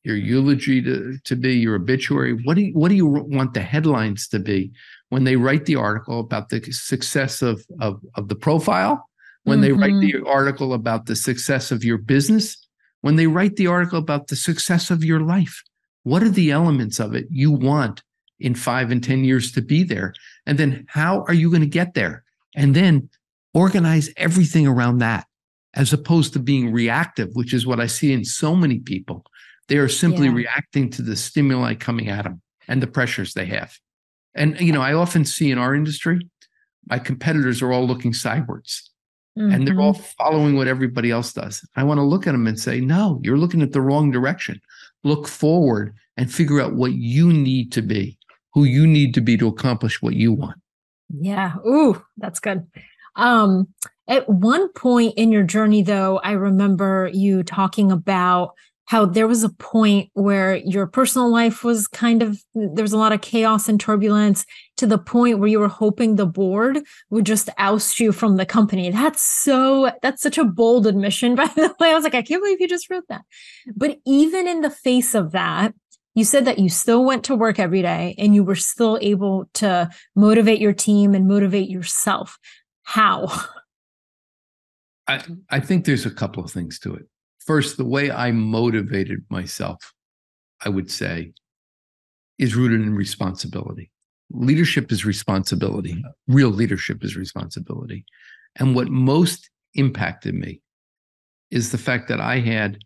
[0.03, 2.33] your eulogy to, to be, your obituary.
[2.33, 4.71] What do you, what do you want the headlines to be
[5.09, 9.07] when they write the article about the success of of, of the profile?
[9.43, 9.61] When mm-hmm.
[9.61, 10.27] they write the mm-hmm.
[10.27, 12.57] article about the success of your business?
[13.01, 15.63] When they write the article about the success of your life?
[16.03, 18.03] What are the elements of it you want
[18.41, 20.13] in five and 10 years to be there?
[20.45, 22.23] And then how are you going to get there?
[22.55, 23.09] And then
[23.53, 25.25] organize everything around that
[25.73, 29.25] as opposed to being reactive, which is what I see in so many people.
[29.67, 30.33] They are simply yeah.
[30.33, 33.77] reacting to the stimuli coming at them and the pressures they have.
[34.35, 36.27] And, you know, I often see in our industry,
[36.87, 38.91] my competitors are all looking sideways
[39.37, 39.51] mm-hmm.
[39.51, 40.23] and they're all mm-hmm.
[40.23, 41.65] following what everybody else does.
[41.75, 44.61] I want to look at them and say, no, you're looking at the wrong direction.
[45.03, 48.17] Look forward and figure out what you need to be,
[48.53, 50.59] who you need to be to accomplish what you want.
[51.09, 51.55] Yeah.
[51.65, 52.67] Ooh, that's good.
[53.15, 53.67] Um,
[54.07, 58.53] at one point in your journey, though, I remember you talking about
[58.91, 62.97] how there was a point where your personal life was kind of there was a
[62.97, 66.77] lot of chaos and turbulence to the point where you were hoping the board
[67.09, 71.45] would just oust you from the company that's so that's such a bold admission by
[71.55, 73.21] the way i was like i can't believe you just wrote that
[73.77, 75.73] but even in the face of that
[76.15, 79.49] you said that you still went to work every day and you were still able
[79.53, 82.37] to motivate your team and motivate yourself
[82.83, 83.27] how
[85.07, 87.05] I, I think there's a couple of things to it
[87.45, 89.93] First, the way I motivated myself,
[90.63, 91.33] I would say,
[92.37, 93.89] is rooted in responsibility.
[94.29, 96.03] Leadership is responsibility.
[96.27, 98.05] Real leadership is responsibility.
[98.57, 100.61] And what most impacted me
[101.49, 102.77] is the fact that I had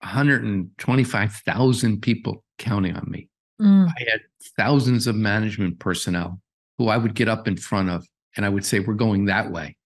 [0.00, 3.28] 125,000 people counting on me.
[3.60, 3.88] Mm.
[3.88, 4.20] I had
[4.56, 6.40] thousands of management personnel
[6.78, 8.06] who I would get up in front of
[8.36, 9.76] and I would say, We're going that way.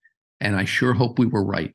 [0.41, 1.73] And I sure hope we were right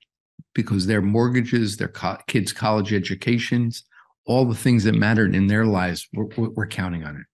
[0.54, 3.84] because their mortgages, their co- kids' college educations,
[4.26, 7.26] all the things that mattered in their lives, we're, we're counting on it.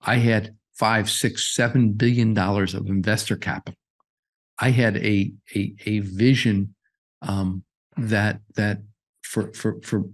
[0.00, 3.78] I had five, six, seven billion dollars of investor capital.
[4.58, 6.74] I had a a, a vision
[7.22, 7.64] um,
[7.96, 8.78] that that
[9.22, 10.04] for for for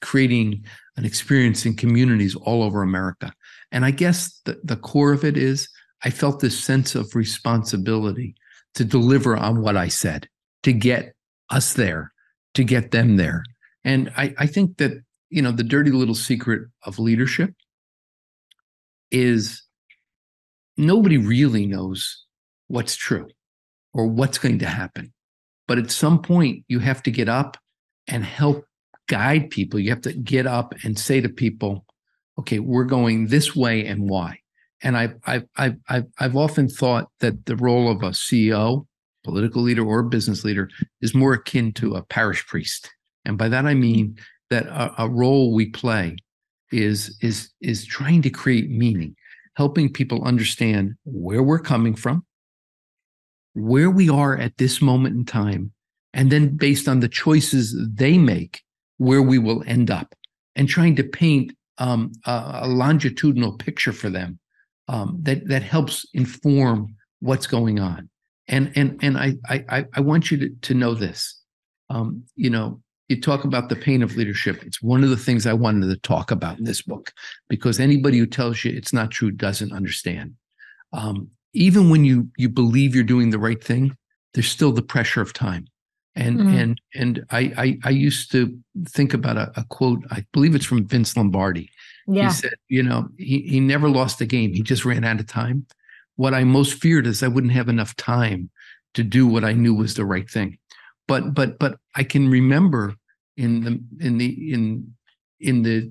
[0.00, 0.64] creating
[0.96, 3.32] an experience in communities all over America.
[3.70, 5.68] And I guess the, the core of it is
[6.04, 8.34] I felt this sense of responsibility
[8.74, 10.28] to deliver on what I said,
[10.64, 11.14] to get
[11.50, 12.12] us there
[12.54, 13.44] to get them there.
[13.84, 14.92] And I, I think that,
[15.30, 17.54] you know, the dirty little secret of leadership
[19.10, 19.62] is
[20.76, 22.24] nobody really knows
[22.68, 23.28] what's true
[23.92, 25.12] or what's going to happen.
[25.68, 27.56] But at some point, you have to get up
[28.08, 28.64] and help
[29.12, 29.78] guide people.
[29.78, 31.84] You have to get up and say to people,
[32.38, 34.38] okay, we're going this way and why.
[34.82, 38.86] And I've, I've, I've, I've often thought that the role of a CEO
[39.24, 40.68] political leader or business leader,
[41.00, 42.90] is more akin to a parish priest.
[43.24, 44.18] And by that I mean
[44.50, 46.16] that a, a role we play
[46.70, 49.14] is is is trying to create meaning,
[49.56, 52.24] helping people understand where we're coming from,
[53.54, 55.72] where we are at this moment in time,
[56.12, 58.62] and then based on the choices they make,
[59.02, 60.14] where we will end up,
[60.56, 64.38] and trying to paint um, a, a, longitudinal picture for them
[64.88, 68.08] um, that that helps inform what's going on
[68.48, 71.40] and and and I I I want you to to know this.
[71.90, 74.62] Um, you know, you talk about the pain of leadership.
[74.64, 77.12] It's one of the things I wanted to talk about in this book
[77.48, 80.34] because anybody who tells you it's not true doesn't understand.
[80.92, 83.96] Um, even when you you believe you're doing the right thing,
[84.34, 85.66] there's still the pressure of time.
[86.14, 86.60] And mm.
[86.60, 90.04] and and I, I, I used to think about a, a, quote.
[90.10, 91.70] I believe it's from Vince Lombardi.
[92.06, 92.26] Yeah.
[92.26, 94.52] He said, you know, he he never lost a game.
[94.52, 95.66] He just ran out of time
[96.16, 98.50] what I most feared is I wouldn't have enough time
[98.94, 100.58] to do what I knew was the right thing.
[101.08, 102.94] But but but I can remember
[103.36, 104.94] in the in the in
[105.40, 105.90] in the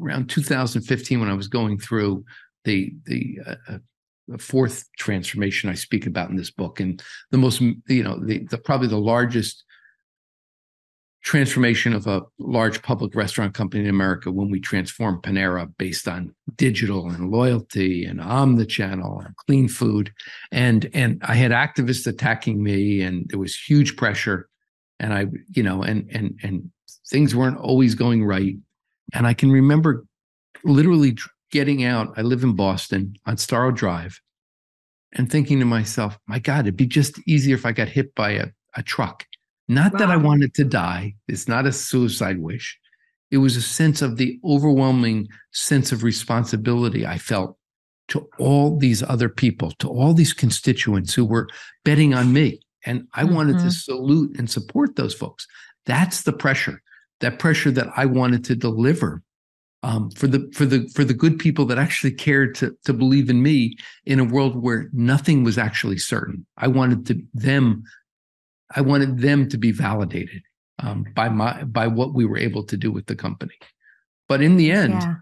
[0.00, 2.24] around 2015 when I was going through
[2.64, 3.78] the the, uh, uh,
[4.28, 8.44] the fourth transformation I speak about in this book and the most you know the,
[8.50, 9.64] the probably the largest
[11.24, 16.34] transformation of a large public restaurant company in America when we transformed Panera based on
[16.56, 20.12] digital and loyalty and omnichannel and clean food.
[20.52, 24.48] And and I had activists attacking me and there was huge pressure.
[25.00, 26.70] And I, you know, and and and
[27.08, 28.56] things weren't always going right.
[29.14, 30.04] And I can remember
[30.62, 31.16] literally
[31.50, 32.14] getting out.
[32.16, 34.20] I live in Boston on Storrow Drive
[35.12, 38.30] and thinking to myself, my God, it'd be just easier if I got hit by
[38.30, 39.26] a a truck.
[39.68, 39.98] Not wow.
[40.00, 41.14] that I wanted to die.
[41.28, 42.78] It's not a suicide wish.
[43.30, 47.56] It was a sense of the overwhelming sense of responsibility I felt
[48.08, 51.48] to all these other people, to all these constituents who were
[51.84, 52.60] betting on me.
[52.84, 53.34] And I mm-hmm.
[53.34, 53.68] wanted to mm-hmm.
[53.70, 55.46] salute and support those folks.
[55.86, 56.82] That's the pressure,
[57.20, 59.22] that pressure that I wanted to deliver
[59.84, 63.28] um, for the for the for the good people that actually cared to to believe
[63.28, 63.76] in me
[64.06, 66.46] in a world where nothing was actually certain.
[66.56, 67.84] I wanted to them,
[68.74, 70.42] I wanted them to be validated
[70.78, 73.56] um, by my by what we were able to do with the company.
[74.26, 75.16] But in the end, yeah.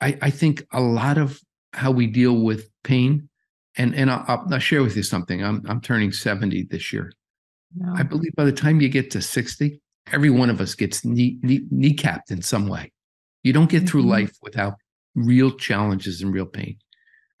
[0.00, 1.38] I, I think a lot of
[1.74, 3.28] how we deal with pain,
[3.76, 5.44] and and I'll, I'll share with you something.
[5.44, 7.12] I'm I'm turning seventy this year.
[7.76, 7.92] No.
[7.94, 11.38] I believe by the time you get to sixty, every one of us gets knee,
[11.42, 12.90] knee, kneecapped in some way
[13.42, 14.10] you don't get through mm-hmm.
[14.10, 14.74] life without
[15.14, 16.76] real challenges and real pain.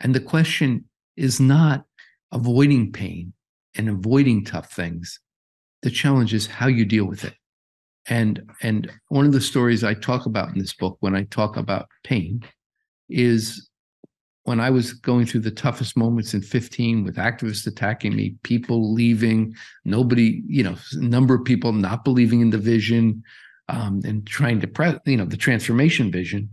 [0.00, 0.84] And the question
[1.16, 1.84] is not
[2.32, 3.32] avoiding pain
[3.74, 5.20] and avoiding tough things.
[5.82, 7.34] The challenge is how you deal with it.
[8.06, 11.56] And and one of the stories I talk about in this book when I talk
[11.56, 12.42] about pain
[13.08, 13.68] is
[14.44, 18.92] when I was going through the toughest moments in 15 with activists attacking me, people
[18.92, 23.22] leaving, nobody, you know, number of people not believing in the vision,
[23.72, 26.50] um, and trying to press, you know, the transformation vision.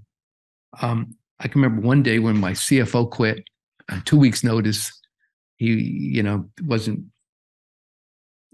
[0.82, 3.44] Um, I can remember one day when my CFO quit
[3.92, 4.92] on two weeks' notice.
[5.58, 7.04] He, you know, wasn't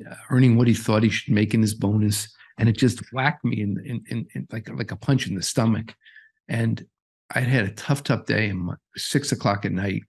[0.10, 3.46] uh, earning what he thought he should make in his bonus, and it just whacked
[3.46, 5.94] me in, in, in, in like like a punch in the stomach.
[6.48, 6.84] And
[7.34, 8.50] I had a tough, tough day.
[8.50, 10.02] And six o'clock at night,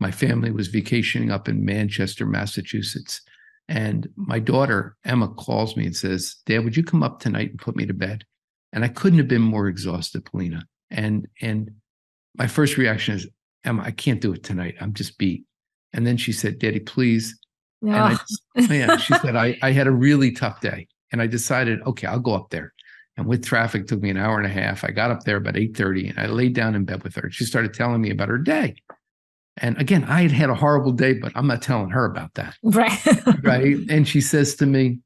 [0.00, 3.22] my family was vacationing up in Manchester, Massachusetts,
[3.68, 7.60] and my daughter, Emma, calls me and says, Dad, would you come up tonight and
[7.60, 8.24] put me to bed?
[8.72, 10.64] And I couldn't have been more exhausted, Polina.
[10.90, 11.70] And and
[12.36, 13.26] my first reaction is,
[13.64, 14.74] Emma, I can't do it tonight.
[14.80, 15.44] I'm just beat.
[15.92, 17.38] And then she said, Daddy, please.
[17.82, 18.06] Yeah.
[18.06, 18.18] And I,
[18.58, 20.88] oh, yeah, she said, I, I had a really tough day.
[21.12, 22.72] And I decided, okay, I'll go up there.
[23.16, 24.84] And with traffic, took me an hour and a half.
[24.84, 27.30] I got up there about 8:30 and I laid down in bed with her.
[27.30, 28.74] She started telling me about her day.
[29.58, 32.56] And again, I had had a horrible day, but I'm not telling her about that.
[32.62, 32.98] Right.
[33.42, 33.76] right.
[33.90, 35.00] And she says to me,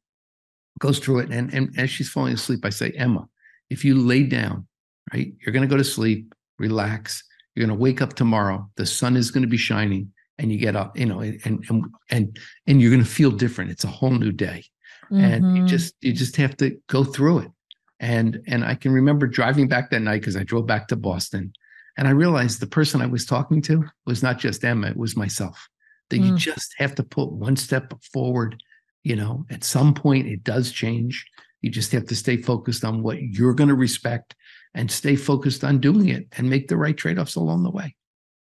[0.78, 1.30] goes through it.
[1.30, 3.26] And, and as she's falling asleep, I say, Emma,
[3.70, 4.66] if you lay down,
[5.12, 7.24] right, you're going to go to sleep, relax.
[7.54, 8.68] You're going to wake up tomorrow.
[8.76, 11.84] The sun is going to be shining and you get up, you know, and, and,
[12.10, 13.70] and, and you're going to feel different.
[13.70, 14.64] It's a whole new day.
[15.10, 15.24] Mm-hmm.
[15.24, 15.66] And you mm-hmm.
[15.66, 17.50] just, you just have to go through it.
[17.98, 21.52] And, and I can remember driving back that night because I drove back to Boston
[21.96, 25.16] and I realized the person I was talking to was not just Emma, it was
[25.16, 25.68] myself.
[26.10, 26.28] That mm.
[26.28, 28.62] you just have to put one step forward.
[29.02, 31.26] You know, at some point it does change.
[31.62, 34.34] You just have to stay focused on what you're going to respect
[34.74, 37.96] and stay focused on doing it and make the right trade offs along the way.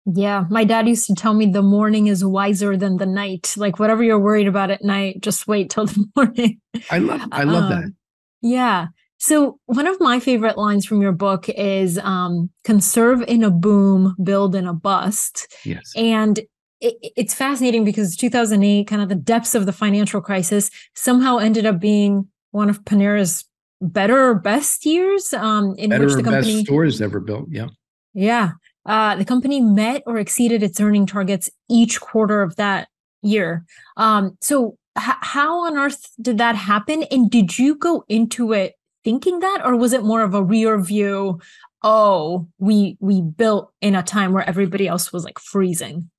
[0.06, 3.56] Yeah, my dad used to tell me the morning is wiser than the night.
[3.58, 6.62] Like whatever you're worried about at night, just wait till the morning.
[6.92, 7.94] I love I love um, that.
[8.42, 8.88] Yeah.
[9.26, 14.16] So, one of my favorite lines from your book is um, conserve in a boom,
[14.24, 15.52] build in a bust.
[15.66, 15.92] Yes.
[15.96, 16.38] And
[16.80, 21.66] it, it's fascinating because 2008, kind of the depths of the financial crisis, somehow ended
[21.66, 23.46] up being one of Panera's
[23.82, 26.58] better or best years um, in better which the company.
[26.58, 27.48] Best stores ever built.
[27.50, 27.70] Yeah.
[28.14, 28.52] Yeah.
[28.86, 32.90] Uh, the company met or exceeded its earning targets each quarter of that
[33.24, 33.66] year.
[33.98, 37.06] Um, so, h- how on earth did that happen?
[37.10, 40.78] And did you go into it thinking that or was it more of a rear
[40.80, 41.40] view
[41.84, 46.10] oh we we built in a time where everybody else was like freezing?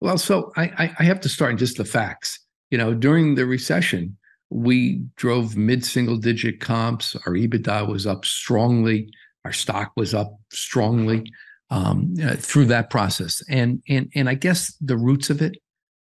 [0.00, 2.38] Well so i i have to start just the facts.
[2.70, 4.16] You know during the recession
[4.50, 7.16] we drove mid-single digit comps.
[7.26, 9.10] Our ebitda was up strongly.
[9.44, 11.24] Our stock was up strongly
[11.70, 13.42] um, uh, through that process.
[13.48, 15.56] And and and i guess the roots of it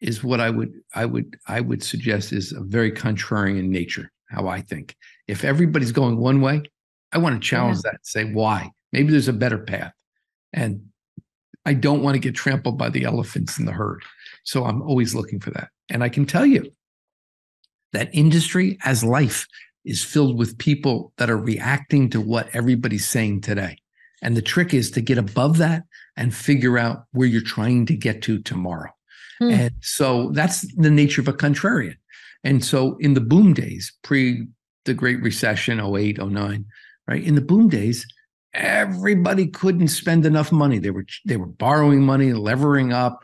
[0.01, 4.47] is what i would i would i would suggest is a very contrarian nature how
[4.47, 4.97] i think
[5.29, 6.62] if everybody's going one way,
[7.12, 7.83] I want to challenge yeah.
[7.85, 8.70] that and say why.
[8.93, 9.93] Maybe there's a better path.
[10.53, 10.89] And
[11.66, 14.03] I don't want to get trampled by the elephants in the herd.
[14.45, 15.68] So I'm always looking for that.
[15.91, 16.72] And I can tell you
[17.93, 19.47] that industry as life
[19.85, 23.76] is filled with people that are reacting to what everybody's saying today.
[24.22, 25.85] And the trick is to get above that
[26.16, 28.91] and figure out where you're trying to get to tomorrow.
[29.39, 29.51] Hmm.
[29.51, 31.97] And so that's the nature of a contrarian.
[32.45, 34.47] And so in the boom days, pre
[34.84, 36.64] the Great Recession, 08, 09,
[37.07, 37.22] right?
[37.22, 38.07] In the boom days,
[38.55, 40.78] everybody couldn't spend enough money.
[40.78, 43.20] They were they were borrowing money, levering up,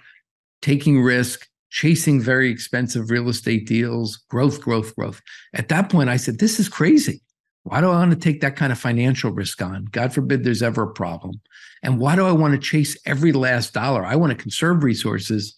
[0.63, 5.21] taking risk, chasing very expensive real estate deals, growth, growth, growth.
[5.55, 7.21] At that point, I said, this is crazy.
[7.65, 9.87] Why do I want to take that kind of financial risk on?
[9.87, 11.41] God forbid there's ever a problem.
[11.83, 14.05] And why do I want to chase every last dollar?
[14.05, 15.57] I want to conserve resources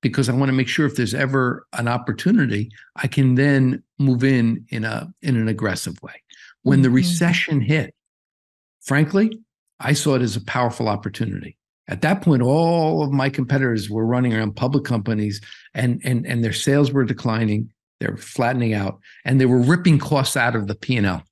[0.00, 4.22] because I want to make sure if there's ever an opportunity, I can then move
[4.24, 6.22] in in a in an aggressive way.
[6.62, 6.94] When the Mhm.
[6.94, 7.94] recession hit,
[8.80, 9.38] frankly,
[9.80, 11.56] I saw it as a powerful opportunity.
[11.88, 15.40] At that point, all of my competitors were running around public companies
[15.74, 17.70] and and and their sales were declining,
[18.00, 21.22] they're flattening out, and they were ripping costs out of the P&L.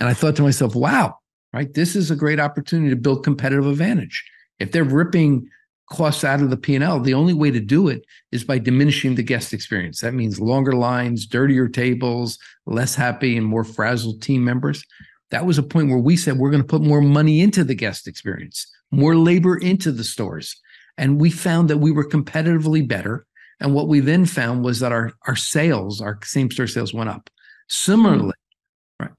[0.00, 1.18] And I thought to myself, wow,
[1.52, 1.72] right?
[1.74, 4.24] This is a great opportunity to build competitive advantage.
[4.58, 5.48] If they're ripping
[5.86, 9.22] costs out of the P&L, the only way to do it is by diminishing the
[9.22, 10.00] guest experience.
[10.00, 14.84] That means longer lines, dirtier tables, less happy and more frazzled team members.
[15.30, 17.74] That was a point where we said we're going to put more money into the
[17.74, 20.60] guest experience, more labor into the stores.
[20.96, 23.26] And we found that we were competitively better.
[23.60, 27.10] And what we then found was that our, our sales, our same store sales went
[27.10, 27.30] up.
[27.68, 28.34] Similarly,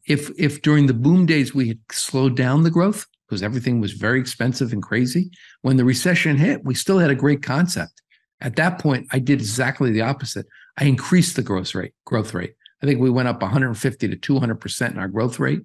[0.06, 3.94] if if during the boom days we had slowed down the growth because everything was
[3.94, 8.02] very expensive and crazy, when the recession hit, we still had a great concept.
[8.42, 10.46] At that point, I did exactly the opposite.
[10.78, 11.94] I increased the growth rate.
[12.06, 12.54] Growth rate.
[12.84, 15.62] I think we went up 150 to 200 percent in our growth rate.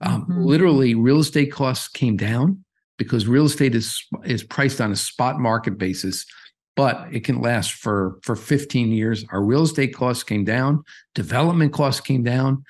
[0.00, 0.44] Um, Mhm.
[0.44, 2.64] Literally, real estate costs came down
[2.96, 6.24] because real estate is is priced on a spot market basis,
[6.76, 9.24] but it can last for for 15 years.
[9.30, 10.84] Our real estate costs came down,
[11.14, 12.64] development costs came down,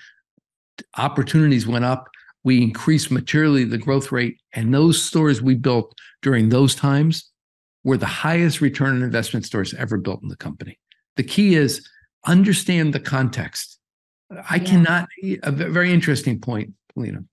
[0.96, 2.08] opportunities went up.
[2.44, 7.30] We increased materially the growth rate, and those stores we built during those times
[7.84, 10.78] were the highest return on investment stores ever built in the company.
[11.16, 11.88] The key is
[12.26, 13.78] understand the context.
[14.30, 14.64] I Yeah.
[14.64, 15.08] cannot.
[15.42, 17.24] A very interesting point, Lena.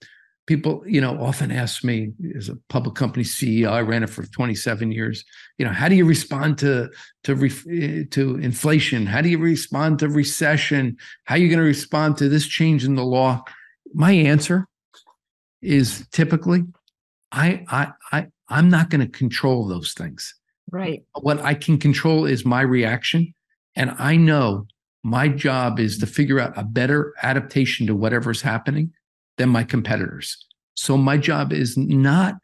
[0.47, 3.71] People, you know, often ask me as a public company CEO.
[3.71, 5.23] I ran it for 27 years.
[5.57, 6.89] You know, how do you respond to
[7.23, 7.31] to
[7.69, 9.05] eh, to inflation?
[9.05, 10.97] How do you respond to recession?
[11.25, 13.43] How are you going to respond to this change in the law?
[13.93, 14.67] My answer
[15.61, 16.63] is typically,
[17.31, 20.33] I I I I'm not going to control those things.
[20.71, 21.03] Right.
[21.19, 23.33] What I can control is my reaction,
[23.75, 24.67] and I know
[25.03, 28.93] my job is to figure out a better adaptation to whatever's happening
[29.37, 30.37] than my competitors.
[30.75, 32.35] So my job is not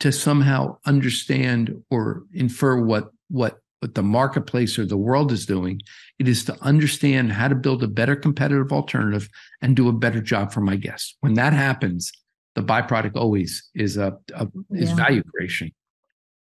[0.00, 5.80] to somehow understand or infer what what what the marketplace or the world is doing.
[6.18, 9.28] It is to understand how to build a better competitive alternative
[9.62, 11.16] and do a better job for my guests.
[11.20, 12.12] When that happens,
[12.54, 14.96] the byproduct always is a, a is Yeah.
[14.96, 15.70] value creation.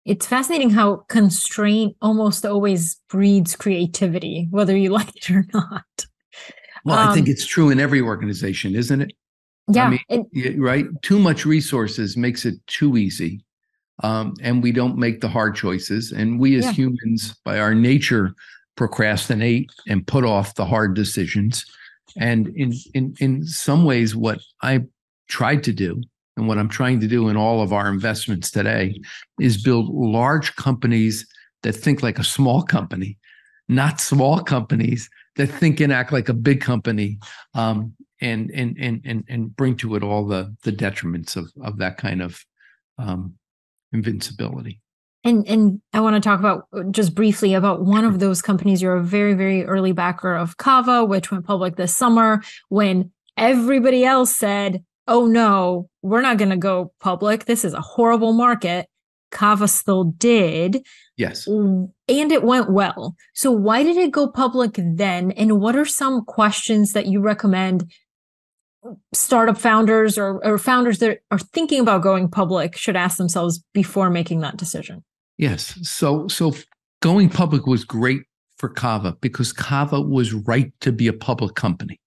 [0.05, 5.85] It's fascinating how constraint almost always breeds creativity, whether you like it or not.
[6.85, 9.13] Well, I think Um, it's true in every organization, isn't it?
[9.73, 9.91] Yeah.
[9.91, 10.87] mean, and- Yeah, right?
[11.03, 13.41] Too much resources makes it too easy.
[14.05, 16.13] Um, and we don't make the hard choices.
[16.13, 16.73] And we as Yeah.
[16.73, 18.35] humans, by our nature,
[18.77, 21.65] procrastinate and put off the hard decisions.
[22.19, 24.85] And in in in some ways, what I
[25.29, 26.03] tried to do
[26.37, 29.01] and what I'm trying to do in all of our investments today
[29.41, 31.27] is build large companies
[31.62, 33.18] that think like a small company,
[33.68, 37.18] not small companies that think and act like a big company.
[37.55, 41.77] Um, and and and and and bring to it all the the detriments of of
[41.79, 42.45] that kind of
[42.99, 43.35] um,
[43.93, 44.81] invincibility.
[45.22, 48.81] And and I want to talk about uh, just briefly about one of those companies.
[48.81, 54.03] You're a very very early backer of Cava, which went public this summer when everybody
[54.03, 57.45] else said, "Oh no, we're not going to go public.
[57.45, 58.87] This is a horrible market."
[59.33, 60.87] Cava still did,
[61.17, 61.47] Yes.
[61.49, 63.17] and it went well.
[63.35, 65.33] So why did it go public then?
[65.33, 67.91] And what are some questions that you recommend
[69.13, 74.11] startup founders or, or founders that are thinking about going public should ask themselves before
[74.11, 75.05] making that decision?
[75.39, 75.77] Yes.
[75.83, 76.55] So so
[77.03, 78.23] going public was great
[78.59, 82.01] for Cava because Cava was right to be a public company.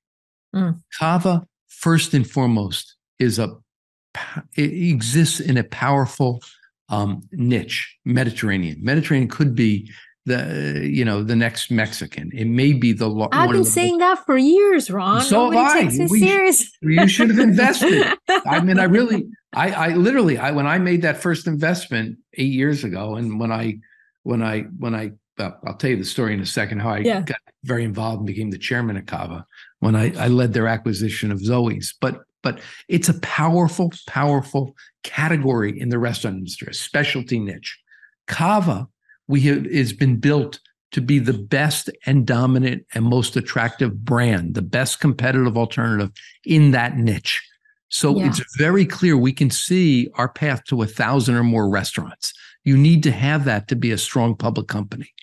[0.55, 0.79] Mm.
[0.97, 3.55] Cava, first and foremost, is a
[4.57, 6.41] it exists in a powerful
[6.89, 8.77] um, niche, Mediterranean.
[8.81, 9.89] Mediterranean could be
[10.25, 12.29] the you know the next Mexican.
[12.33, 15.21] It may be the lo- I've been saying that for years, Ron.
[15.21, 15.85] So have I.
[16.09, 16.69] We- serious.
[16.81, 18.05] You should have invested.
[18.45, 22.51] I mean, I really, I, I literally, I when I made that first investment eight
[22.51, 23.79] years ago, and when I,
[24.23, 26.79] when I, when I, uh, I'll tell you the story in a second.
[26.79, 27.21] How I Yeah.
[27.21, 29.45] got very involved and became the chairman of Cava
[29.79, 31.93] when I, I led their acquisition of Zoe's.
[31.99, 37.79] But, but it's a powerful, powerful category in the restaurant industry, a specialty niche.
[38.27, 38.87] Cava,
[39.27, 40.59] we have has been built
[40.91, 46.11] to be the best and dominant and most attractive brand, the best competitive alternative
[46.45, 47.43] in that niche.
[47.89, 48.27] So Yeah.
[48.27, 52.33] it's very clear we can see our path to a thousand or more restaurants.
[52.63, 55.13] You need to have that to be a strong public company.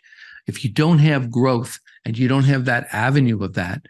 [0.46, 3.86] If you don't have growth and you don't have that avenue of that,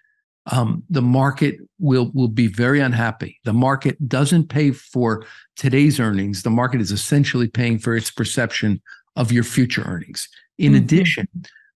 [0.53, 3.41] um, the market will will be very unhappy.
[3.45, 5.25] The market doesn't pay for
[5.57, 6.43] today's earnings.
[6.43, 8.81] The market is essentially paying for its perception
[9.17, 10.29] of your future earnings.
[10.59, 10.77] In Mhm.
[10.79, 11.29] addition,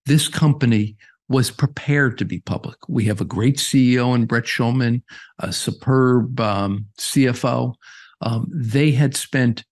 [0.05, 0.95] this company
[1.27, 2.77] was prepared to be public.
[2.89, 5.01] We have a great CEO in Brett Schulman,
[5.39, 7.73] a superb um, CFO.
[8.21, 9.63] Um, they had spent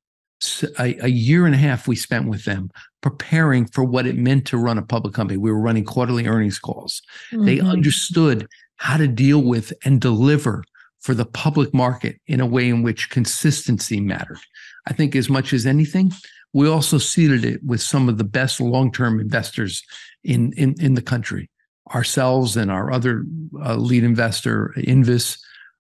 [0.80, 2.72] a, a, year and a half we spent with them
[3.02, 5.38] preparing for what it meant to run a public company.
[5.38, 7.02] We were running quarterly earnings calls.
[7.32, 7.46] Mm-hmm.
[7.46, 8.48] They understood
[8.80, 10.64] how to deal with and deliver
[11.00, 14.40] for the public market in a way in which consistency mattered.
[14.88, 16.12] I think as much as anything,
[16.54, 19.84] we also seeded it with some of the best long-term investors
[20.24, 21.50] in in, in the country,
[21.94, 23.26] ourselves and our other
[23.62, 25.38] uh, lead investor, Invus.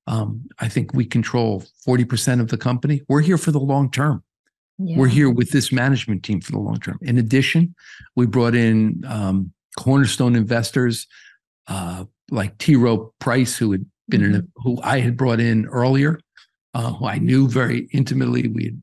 [0.08, 3.04] Um, I think we control 40% of the company.
[3.08, 4.24] We're here for the long term.
[4.78, 4.98] Yeah.
[4.98, 6.98] We're here with this management team for the long term.
[7.02, 7.76] In addition,
[8.16, 11.08] we brought in um, cornerstone investors
[11.68, 12.76] uh, like T.
[12.76, 14.62] Rowe Price, who had been in a, mm-hmm.
[14.64, 16.20] who I had brought in earlier,
[16.74, 18.48] uh, who I knew very intimately.
[18.48, 18.82] We had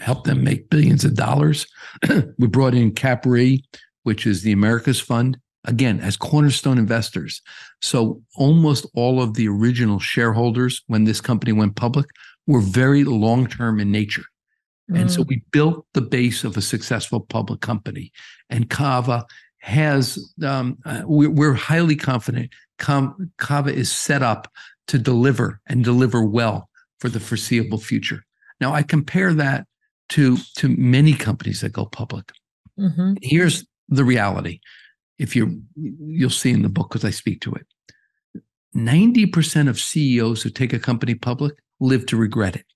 [0.00, 1.66] helped them make billions of dollars.
[2.38, 3.64] we brought in Capri,
[4.02, 7.40] which is the Americas Fund, again as cornerstone investors.
[7.80, 12.06] So almost all of the original shareholders when this company went public
[12.46, 14.24] were very long term in nature.
[14.94, 15.28] And so mm.
[15.28, 18.12] we built the base of a successful public company.
[18.50, 19.24] And Cava
[19.60, 24.50] has, um, uh, we're, we're, highly confident Cava is set up
[24.88, 26.68] to deliver and deliver well
[26.98, 28.24] for the foreseeable future.
[28.60, 29.66] Now, I compare that
[30.10, 32.30] to, to many companies that go public.
[32.78, 33.14] Mm-hmm.
[33.22, 34.60] Here's the reality.
[35.18, 37.66] If you you'll see in the book because I speak to it.
[38.76, 42.66] 90% of CEOs who take a company public live to regret it.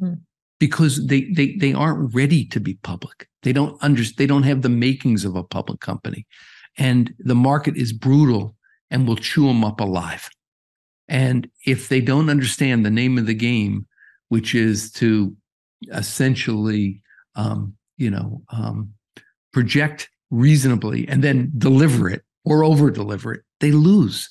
[0.00, 0.20] Mm
[0.62, 3.26] because they they they aren't ready to be public.
[3.42, 4.16] They don't understand.
[4.16, 6.24] They don't have the makings of a public company,
[6.78, 8.54] and the market is brutal
[8.92, 10.30] and will chew them up alive.
[11.08, 13.86] And if they don't understand the name of the game,
[14.28, 15.34] which is to
[15.92, 17.02] essentially,
[17.34, 18.92] um, you know, um,
[19.52, 24.28] project reasonably and then deliver it or over deliver it, they lose.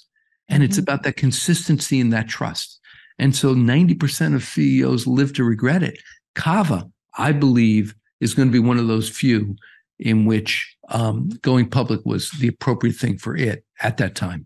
[0.47, 0.83] And it's mm-hmm.
[0.83, 2.79] about that consistency and that trust.
[3.19, 5.97] And so 90% of CEOs live to regret it.
[6.35, 9.55] Cava, I believe, is going to be one of those few
[10.01, 14.45] in which um, going public was the appropriate thing for it at that time.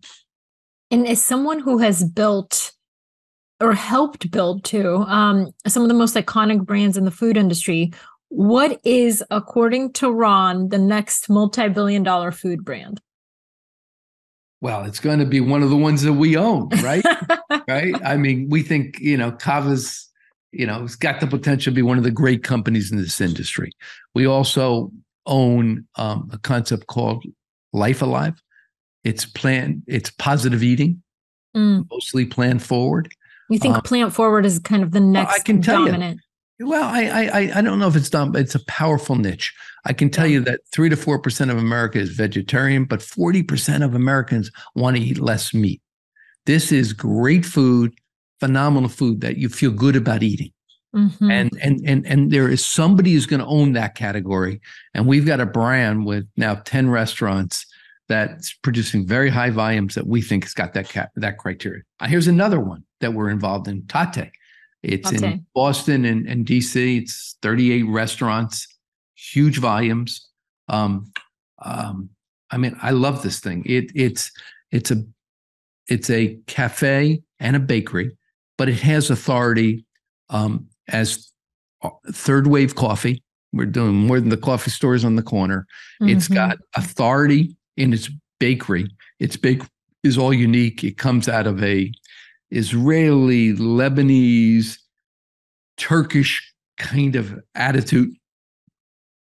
[0.91, 2.73] And as someone who has built
[3.61, 7.91] or helped build too um, some of the most iconic brands in the food industry,
[8.27, 13.01] what is, according to Ron, the next multi billion dollar food brand?
[14.61, 17.05] Well, it's going to be one of the ones that we own, right?
[17.67, 17.95] right.
[18.03, 20.09] I mean, we think, you know, Cava's
[20.55, 23.19] you know, it's got the potential to be one of the great companies in this
[23.19, 23.71] industry.
[24.13, 24.89] We also
[25.25, 27.25] own um, a concept called
[27.73, 28.41] Life Alive.
[29.03, 31.03] It's plan, it's positive eating,
[31.55, 31.85] mm.
[31.91, 33.09] mostly plan forward.
[33.49, 36.19] You think um, plant forward is kind of the next well, I can tell dominant?
[36.59, 39.53] You, well, I, I I don't know if it's done, but it's a powerful niche.
[39.85, 40.33] I can tell yeah.
[40.33, 44.49] you that three to four percent of America is vegetarian, but forty percent of Americans
[44.73, 45.81] want to eat less meat.
[46.45, 47.93] This is great food
[48.39, 50.51] phenomenal food that you feel good about eating.
[50.95, 51.31] Mm-hmm.
[51.31, 54.61] And and and and there is somebody who's going to own that category.
[54.93, 57.65] And we've got a brand with now 10 restaurants
[58.07, 61.81] that's producing very high volumes that we think has got that cat, that criteria.
[61.99, 64.31] Uh, here's another one that we're involved in, Tatte.
[64.83, 67.01] It's in Boston and, and DC.
[67.01, 68.67] It's 38 restaurants,
[69.15, 70.29] huge volumes.
[70.67, 71.11] Um,
[71.63, 72.09] um,
[72.51, 73.63] I mean, I love this thing.
[73.65, 74.31] It it's
[74.71, 75.03] it's a
[75.87, 78.15] it's a cafe and a bakery
[78.57, 79.85] but it has authority
[80.29, 81.31] um, as
[81.81, 83.21] uh, third wave coffee.
[83.53, 85.65] We're doing more than the coffee stores on the corner.
[86.01, 86.09] Mm-hmm.
[86.09, 88.09] It's got authority in its
[88.39, 88.89] bakery.
[89.19, 89.61] Its bake
[90.03, 90.83] is all unique.
[90.83, 91.91] It comes out of a
[92.51, 94.77] Israeli, Lebanese,
[95.77, 98.13] Turkish kind of attitude.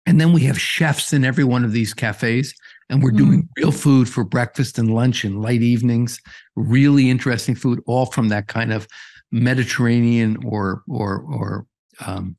[0.07, 2.55] And then we have chefs in every one of these cafes,
[2.91, 3.49] and we're doing mm.
[3.57, 6.21] real food for breakfast and lunch and light evenings,
[6.57, 8.87] really interesting food, all from that kind of
[9.35, 11.67] Mediterranean or or or
[12.07, 12.37] um,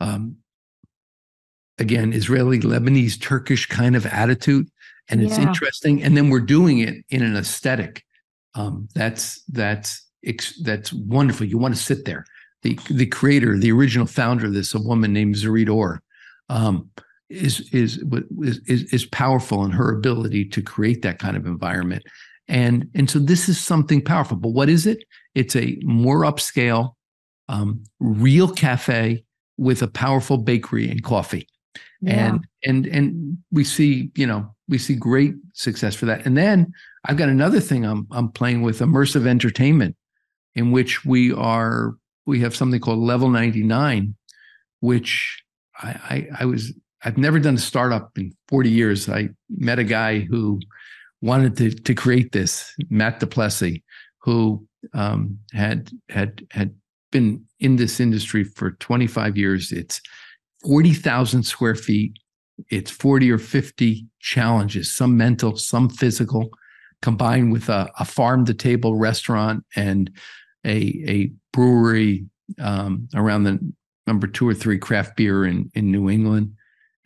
[0.00, 0.36] um,
[1.78, 4.68] again Israeli, Lebanese, Turkish kind of attitude,
[5.08, 5.48] and it's yeah.
[5.48, 6.02] interesting.
[6.02, 8.04] And then we're doing it in an aesthetic
[8.54, 10.08] um, that's that's
[10.62, 11.46] that's wonderful.
[11.46, 12.24] You want to sit there.
[12.62, 16.02] The the creator, the original founder of this, a woman named Tzurit Or,
[16.48, 16.90] um,
[17.30, 18.02] is, is
[18.66, 22.02] is is powerful in her ability to create that kind of environment.
[22.48, 24.36] And, and so this is something powerful.
[24.36, 25.04] But what is it?
[25.38, 26.94] It's a more upscale,
[27.48, 29.24] um, real cafe
[29.56, 31.46] with a powerful bakery and coffee.
[32.00, 32.26] Yeah.
[32.26, 36.26] And and and we see, you know, we see great success for that.
[36.26, 36.72] And then
[37.04, 39.94] I've got another thing I'm I'm playing with immersive entertainment,
[40.56, 41.94] in which we are
[42.26, 44.16] we have something called Level 99,
[44.80, 45.40] which
[45.80, 46.72] I, I, I was
[47.04, 49.08] I've never done a startup in 40 years.
[49.08, 50.58] I met a guy who
[51.22, 53.84] wanted to to create this, Matt DuPlessie,
[54.22, 56.74] who um, had had had
[57.10, 59.72] been in this industry for 25 years.
[59.72, 60.00] It's
[60.62, 62.18] 40,000 square feet.
[62.70, 66.50] It's 40 or 50 challenges, some mental, some physical,
[67.02, 70.10] combined with a, a farm to table restaurant and
[70.66, 72.26] a, a brewery
[72.60, 73.58] um, around the
[74.06, 76.54] number two or three craft beer in, in New England.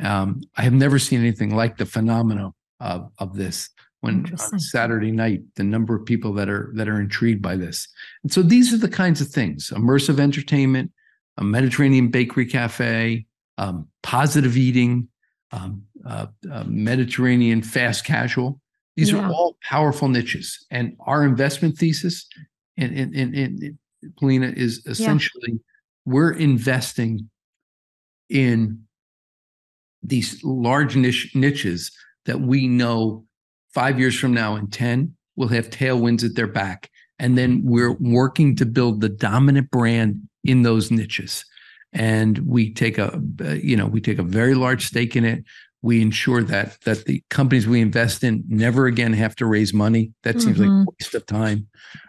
[0.00, 3.68] Um, I have never seen anything like the phenomenon of, of this
[4.02, 7.86] when on Saturday night, the number of people that are that are intrigued by this.
[8.24, 10.90] And so these are the kinds of things: immersive entertainment,
[11.38, 13.26] a Mediterranean bakery cafe,
[13.58, 15.06] um, positive eating,
[15.52, 18.60] um, uh, uh, Mediterranean fast casual.
[18.96, 19.20] These yeah.
[19.20, 22.26] are all powerful niches, and our investment thesis,
[22.76, 23.78] in in in, in
[24.18, 25.58] Polina, is essentially yeah.
[26.06, 27.30] we're investing
[28.28, 28.82] in
[30.02, 31.92] these large niche niches
[32.26, 33.24] that we know
[33.74, 36.90] five years from now and 10 will have tailwinds at their back.
[37.18, 41.44] And then we're working to build the dominant brand in those niches.
[41.92, 43.20] And we take a,
[43.62, 45.44] you know, we take a very large stake in it.
[45.82, 50.12] We ensure that that the companies we invest in never again have to raise money.
[50.22, 50.78] That seems mm-hmm.
[50.78, 51.66] like a waste of time.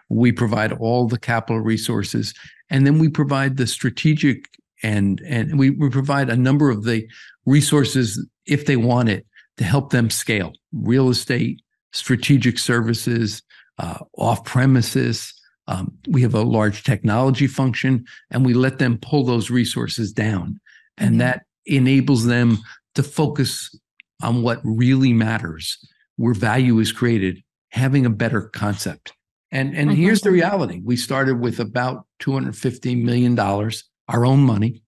[0.08, 2.34] We provide all the capital resources,
[2.70, 4.48] and then we provide the strategic
[4.84, 7.08] and and we, we provide a number of the
[7.46, 9.26] resources if they want it
[9.56, 13.42] to help them scale real estate, strategic services,
[13.78, 15.32] uh, off premises.
[15.66, 20.60] Um, we have a large technology function and we let them pull those resources down.
[20.98, 21.18] And mm-hmm.
[21.18, 22.58] that enables them
[22.94, 23.76] to focus
[24.22, 25.78] on what really matters,
[26.16, 29.12] where value is created, having a better concept.
[29.50, 34.82] And, and here's the reality we started with about $250 million, our own money.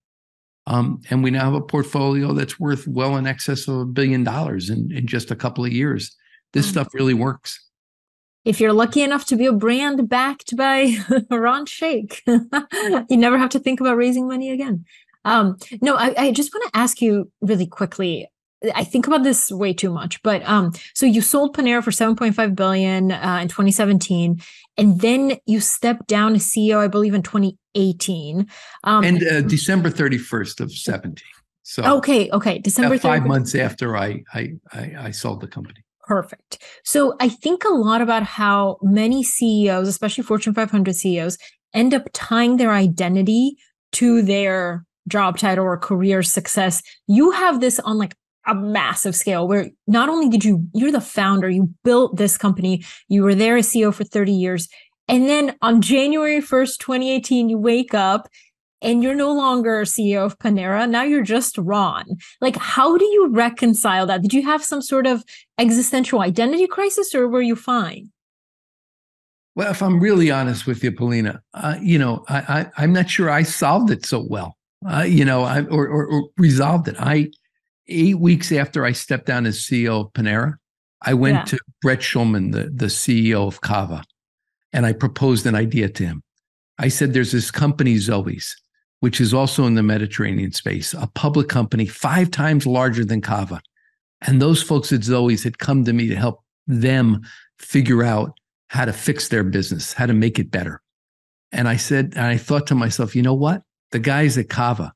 [0.67, 4.25] Um, and we now have a portfolio that's worth well in excess of a billion
[4.25, 6.17] dollars in, in just a couple of years.
[6.53, 6.71] This mm.
[6.71, 7.62] stuff really works.
[8.45, 10.97] If you're lucky enough to be a brand backed by
[11.31, 12.21] Ron Shaich,
[13.11, 14.85] you never have to think about raising money again.
[15.25, 18.29] Um, no, I, I just want to ask you really quickly.
[18.74, 22.54] I think about this way too much, but um, so you sold Panera for 7.5
[22.54, 24.40] billion uh, in 2017,
[24.78, 28.46] and then you stepped down as CEO, I believe, in 2018.
[28.84, 31.16] Um, and uh, December 31st of 17.
[31.62, 35.80] So okay, okay, December five months after I, I I I sold the company.
[36.07, 36.62] Perfect.
[36.84, 41.36] So I think a lot about how many CEOs, especially Fortune 500 CEOs,
[41.74, 43.57] end up tying their identity
[43.92, 46.82] to their job title or career success.
[47.09, 48.14] You have this on like
[48.47, 52.84] a massive scale where not only did you you're the founder you built this company
[53.09, 54.68] you were there as ceo for 30 years
[55.09, 58.28] and then on january 1st 2018 you wake up
[58.82, 60.88] and you're no longer ceo of panera.
[60.88, 62.05] Now you're just ron.
[62.40, 64.22] Like how do you reconcile that?
[64.22, 65.24] Did you have some sort of
[65.59, 68.11] existential identity crisis or were you fine?
[69.55, 73.09] Well if i'm really honest with you polina uh, you know I, I am not
[73.09, 74.57] sure i solved it so well.
[74.86, 76.97] Uh, you know I, or, or, or resolved it.
[76.99, 77.30] I
[77.89, 80.55] eight weeks after I stepped down as CEO of Panera,
[81.03, 81.45] I went yeah.
[81.45, 84.03] to Brett Schulman, the, the CEO of Cava,
[84.72, 86.22] and I proposed an idea to him.
[86.78, 88.57] I said, There's this company, Zoe's,
[89.01, 93.61] which is also in the Mediterranean space, a public company five times larger than Cava.
[94.22, 97.22] And those folks at Zoe's had come to me to help them
[97.59, 98.32] figure out
[98.68, 100.82] how to fix their business, how to make it better.
[101.53, 103.62] And I said, and I thought to myself, you know what?
[103.93, 104.93] The guys at Cava,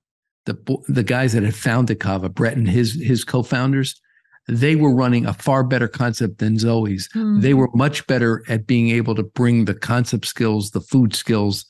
[0.51, 4.01] the the guys that had founded Cava, Brett and his his co-founders,
[4.49, 7.09] they were running a far better concept than Zoe's.
[7.09, 7.41] Mm-hmm.
[7.41, 11.65] They were much better at being able to bring the concept skills, the food skills,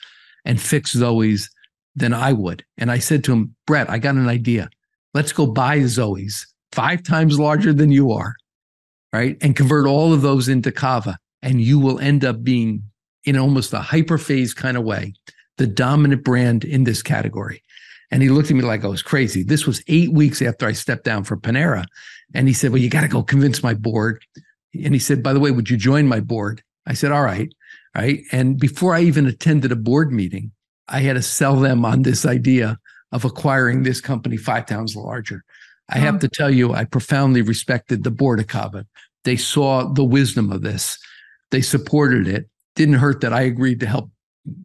[0.44, 1.50] and fix Zoe's
[1.94, 2.64] than I would.
[2.78, 4.70] And I said to him, Brett, I got an idea.
[5.12, 8.34] Let's go buy Zoe's five times larger than you are,
[9.12, 9.36] right?
[9.40, 11.18] And convert all of those into Cava.
[11.42, 12.82] And you will end up being
[13.24, 15.14] in almost a hyperphase kind of way,
[15.58, 17.62] the dominant brand in this category.
[18.10, 19.42] And he looked at me like I was crazy.
[19.42, 21.86] This was eight weeks after I stepped down for Panera.
[22.34, 24.24] And he said, Well, you got to go convince my board.
[24.74, 26.62] And he said, By the way, would you join my board?
[26.86, 27.52] I said, All right.
[27.94, 28.22] Right.
[28.30, 30.52] And before I even attended a board meeting,
[30.88, 32.78] I had to sell them on this idea
[33.12, 35.44] of acquiring this company five times larger.
[35.88, 36.20] I have mm.
[36.20, 38.86] to tell you, I profoundly respected the board of Cava.
[39.24, 40.98] They saw the wisdom of this.
[41.50, 42.48] They supported it.
[42.76, 44.10] Didn't hurt that I agreed to help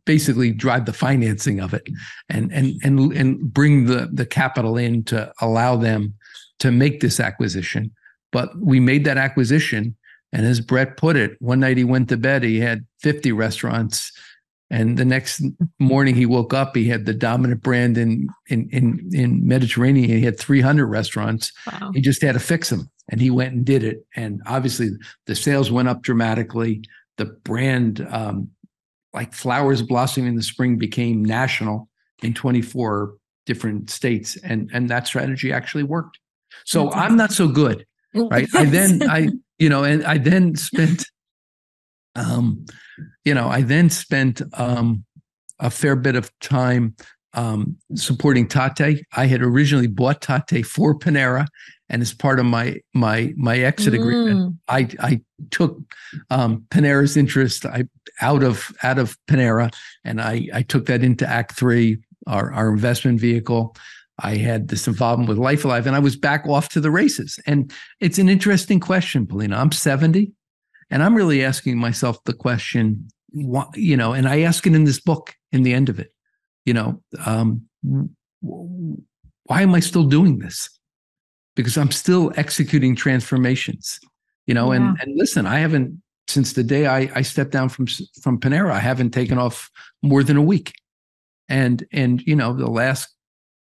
[0.06, 1.88] basically drive the financing of it
[2.30, 6.14] and and and and bring the the capital in to allow them
[6.60, 7.92] to make this acquisition
[8.32, 9.96] but we made that acquisition
[10.32, 14.12] and as brett put it one night he went to bed he had 50 restaurants
[14.72, 15.44] And the next
[15.80, 20.10] morning he woke up, he had the dominant brand in in in, in Mediterranean.
[20.10, 21.52] He had 300 restaurants.
[21.72, 21.92] Wow.
[21.94, 22.90] He just had to fix them.
[23.10, 24.06] And he went and did it.
[24.16, 24.90] And obviously
[25.28, 26.84] the sales went up dramatically.
[27.18, 28.50] The brand, um,
[29.16, 31.90] like flowers blossoming in the spring, became national
[32.22, 34.38] in 24 different states.
[34.38, 36.20] And, and that strategy actually worked.
[36.66, 37.86] So I'm not so good.
[38.14, 38.48] Right.
[38.56, 41.06] I then I, you know, and I then spent
[42.16, 42.66] um,
[43.24, 45.04] you know, I then spent um,
[45.60, 46.96] a fair bit of time
[47.34, 49.02] um, supporting Tatte.
[49.14, 51.48] I had originally bought Tatte for Panera,
[51.90, 54.00] and as part of my my my exit mm.
[54.00, 55.22] agreement, I I
[55.52, 55.78] took
[56.30, 57.86] um, Panera's interest I,
[58.22, 59.74] out of out of Panera,
[60.04, 63.76] and I I took that into Act Three, our our investment vehicle.
[64.20, 67.38] I had this involvement with Life Alive, and I was back off to the races.
[67.46, 69.58] And it's an interesting question, Polina.
[69.58, 70.32] I'm 70.
[70.90, 75.02] And I'm really asking myself the question, you know, and I ask it in this
[75.02, 76.14] book in the end of it,
[76.64, 77.68] you know, um,
[78.42, 80.70] why am I still doing this?
[81.56, 84.00] Because I'm still executing transformations,
[84.46, 84.78] you know, yeah.
[84.78, 87.88] and, and listen, I haven't, since the day I, I stepped down from,
[88.22, 89.70] from Panera, I haven't taken off
[90.02, 90.74] more than a week.
[91.48, 93.08] And, and, you know, the last,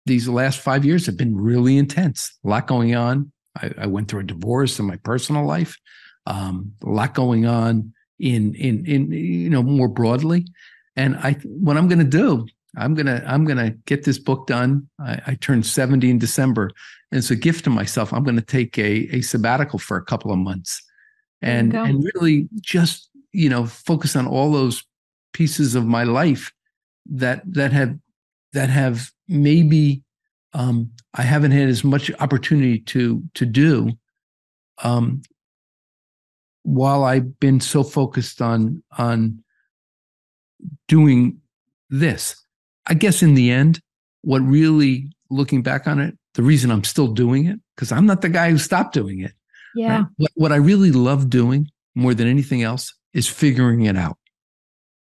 [0.05, 3.31] these last five years have been really intense, a lot going on.
[3.59, 5.77] I, I went through a divorce in my personal life
[6.27, 10.45] um, a lot going on in in in you know more broadly.
[10.95, 12.47] And I what I'm going to do,
[12.77, 14.89] I'm gonna I'm gonna get this book done.
[14.99, 16.71] I, I turned 70 in December,
[17.11, 18.13] and it's a gift to myself.
[18.13, 20.81] I'm going to take a a sabbatical for a couple of months,
[21.41, 24.83] and and really just you know focus on all those
[25.33, 26.51] pieces of my life
[27.05, 27.97] that that have
[28.53, 30.03] that have maybe
[30.53, 33.91] um, I haven't had as much opportunity to to do
[34.83, 35.21] um,
[36.63, 39.43] while I've been so focused on on
[40.87, 41.41] doing
[41.89, 42.44] this,
[42.87, 43.79] I guess in the end,
[44.21, 48.21] what really looking back on it, the reason I'm still doing it, because I'm not
[48.21, 49.33] the guy who stopped doing it.
[49.75, 49.97] Yeah.
[49.97, 50.05] Right?
[50.17, 54.17] What, what I really love doing more than anything else is figuring it out.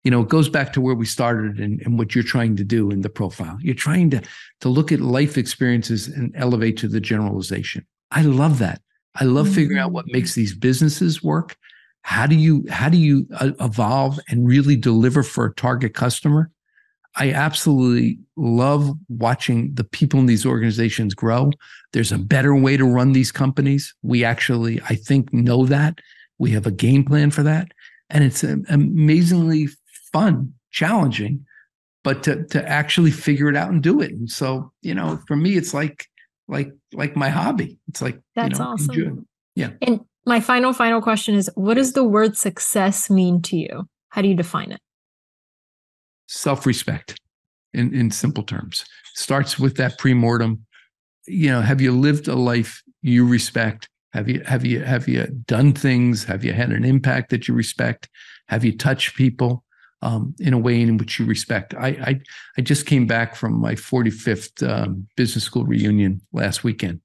[0.04, 2.64] You know, it goes back to where we started and, and what you're trying to
[2.64, 3.58] do in the profile.
[3.62, 4.22] You're trying to
[4.60, 7.86] to look at life experiences and elevate to the generalization.
[8.12, 8.82] I love that.
[9.16, 9.56] I love mm-hmm.
[9.56, 10.18] figuring out what mm-hmm.
[10.18, 11.56] makes these businesses work.
[12.02, 16.52] How do you how do you uh, evolve and really deliver for a target customer?
[17.16, 21.52] I absolutely love watching the people in these organizations grow.
[21.92, 23.94] There's a better way to run these companies.
[24.02, 26.00] We actually, I think, know that.
[26.40, 27.72] We have a game plan for that.
[28.10, 29.70] And it's um, amazingly
[30.12, 31.46] fun, challenging,
[32.04, 34.12] but to, to actually figure it out and do it.
[34.12, 36.08] And so, you know, for me, it's like
[36.48, 37.78] like like my hobby.
[37.88, 38.96] It's like that's you know, awesome.
[38.96, 39.22] Enjoy.
[39.56, 39.70] Yeah.
[39.82, 43.88] And my final final question is: What does the word success mean to you?
[44.10, 44.82] How do you define it?
[46.28, 47.20] Self-respect,
[47.74, 50.66] in in simple terms, starts with that pre-mortem.
[51.28, 53.90] You know, have you lived a life you respect?
[54.14, 56.24] Have you have you have you done things?
[56.24, 58.10] Have you had an impact that you respect?
[58.48, 59.64] Have you touched people?
[60.04, 61.74] um, in a way in which you respect.
[61.76, 62.22] I, I,
[62.58, 67.00] I just came back from my 45th um, business school reunion last weekend,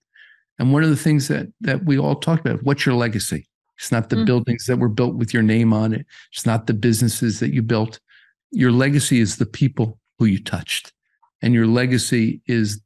[0.59, 3.49] and one of the things that that we all talked about: what's your legacy?
[3.79, 4.25] It's not the mm-hmm.
[4.25, 6.05] buildings that were built with your name on it.
[6.33, 8.01] It's not the businesses that you built.
[8.51, 10.93] Your legacy is the people who you touched,
[11.43, 12.81] and your legacy is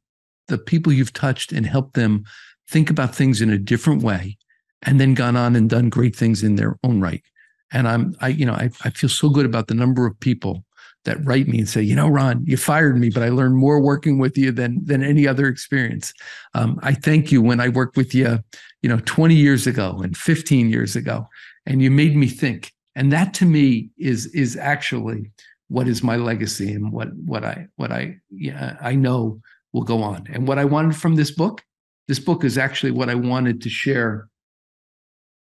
[0.47, 2.25] the people you've touched and helped them
[2.69, 4.37] think about things in a different way,
[4.81, 7.23] and then gone on and done great things in their own right.
[7.71, 10.63] And I'm, I, you know, I, I feel so good about the number of people
[11.05, 13.81] that write me and say, you know, Ron, you fired me, but I learned more
[13.81, 16.13] working with you than than any other experience.
[16.53, 18.39] Um, I thank you when I worked with you,
[18.81, 21.27] you know, 20 years ago and 15 years ago,
[21.65, 22.71] and you made me think.
[22.95, 25.31] And that to me is is actually
[25.73, 30.03] what is my legacy and what what I what I yeah, I know will go
[30.03, 30.27] on.
[30.31, 31.63] And what I wanted from this book,
[32.07, 34.27] this book is actually what I wanted to share.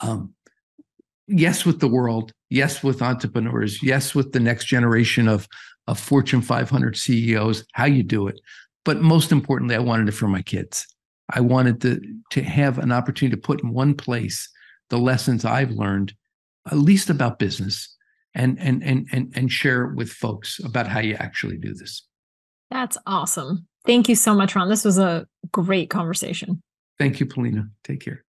[0.01, 0.35] Um,
[1.27, 5.49] yes with the world yes with entrepreneurs yes with the next generation of
[5.87, 8.39] of fortune 500 ceos how you do it
[8.85, 10.87] but most importantly i wanted it for my kids
[11.31, 11.99] i wanted to
[12.31, 14.51] to have an opportunity to put in one place
[14.91, 16.13] the lessons i've learned
[16.71, 17.94] at least about business
[18.35, 22.07] and and and and, and share with folks about how you actually do this.
[22.71, 23.67] That's awesome.
[23.87, 24.69] Thank you so much ron.
[24.69, 26.61] This was a great conversation.
[26.99, 27.69] Thank you polina.
[27.85, 28.24] Take care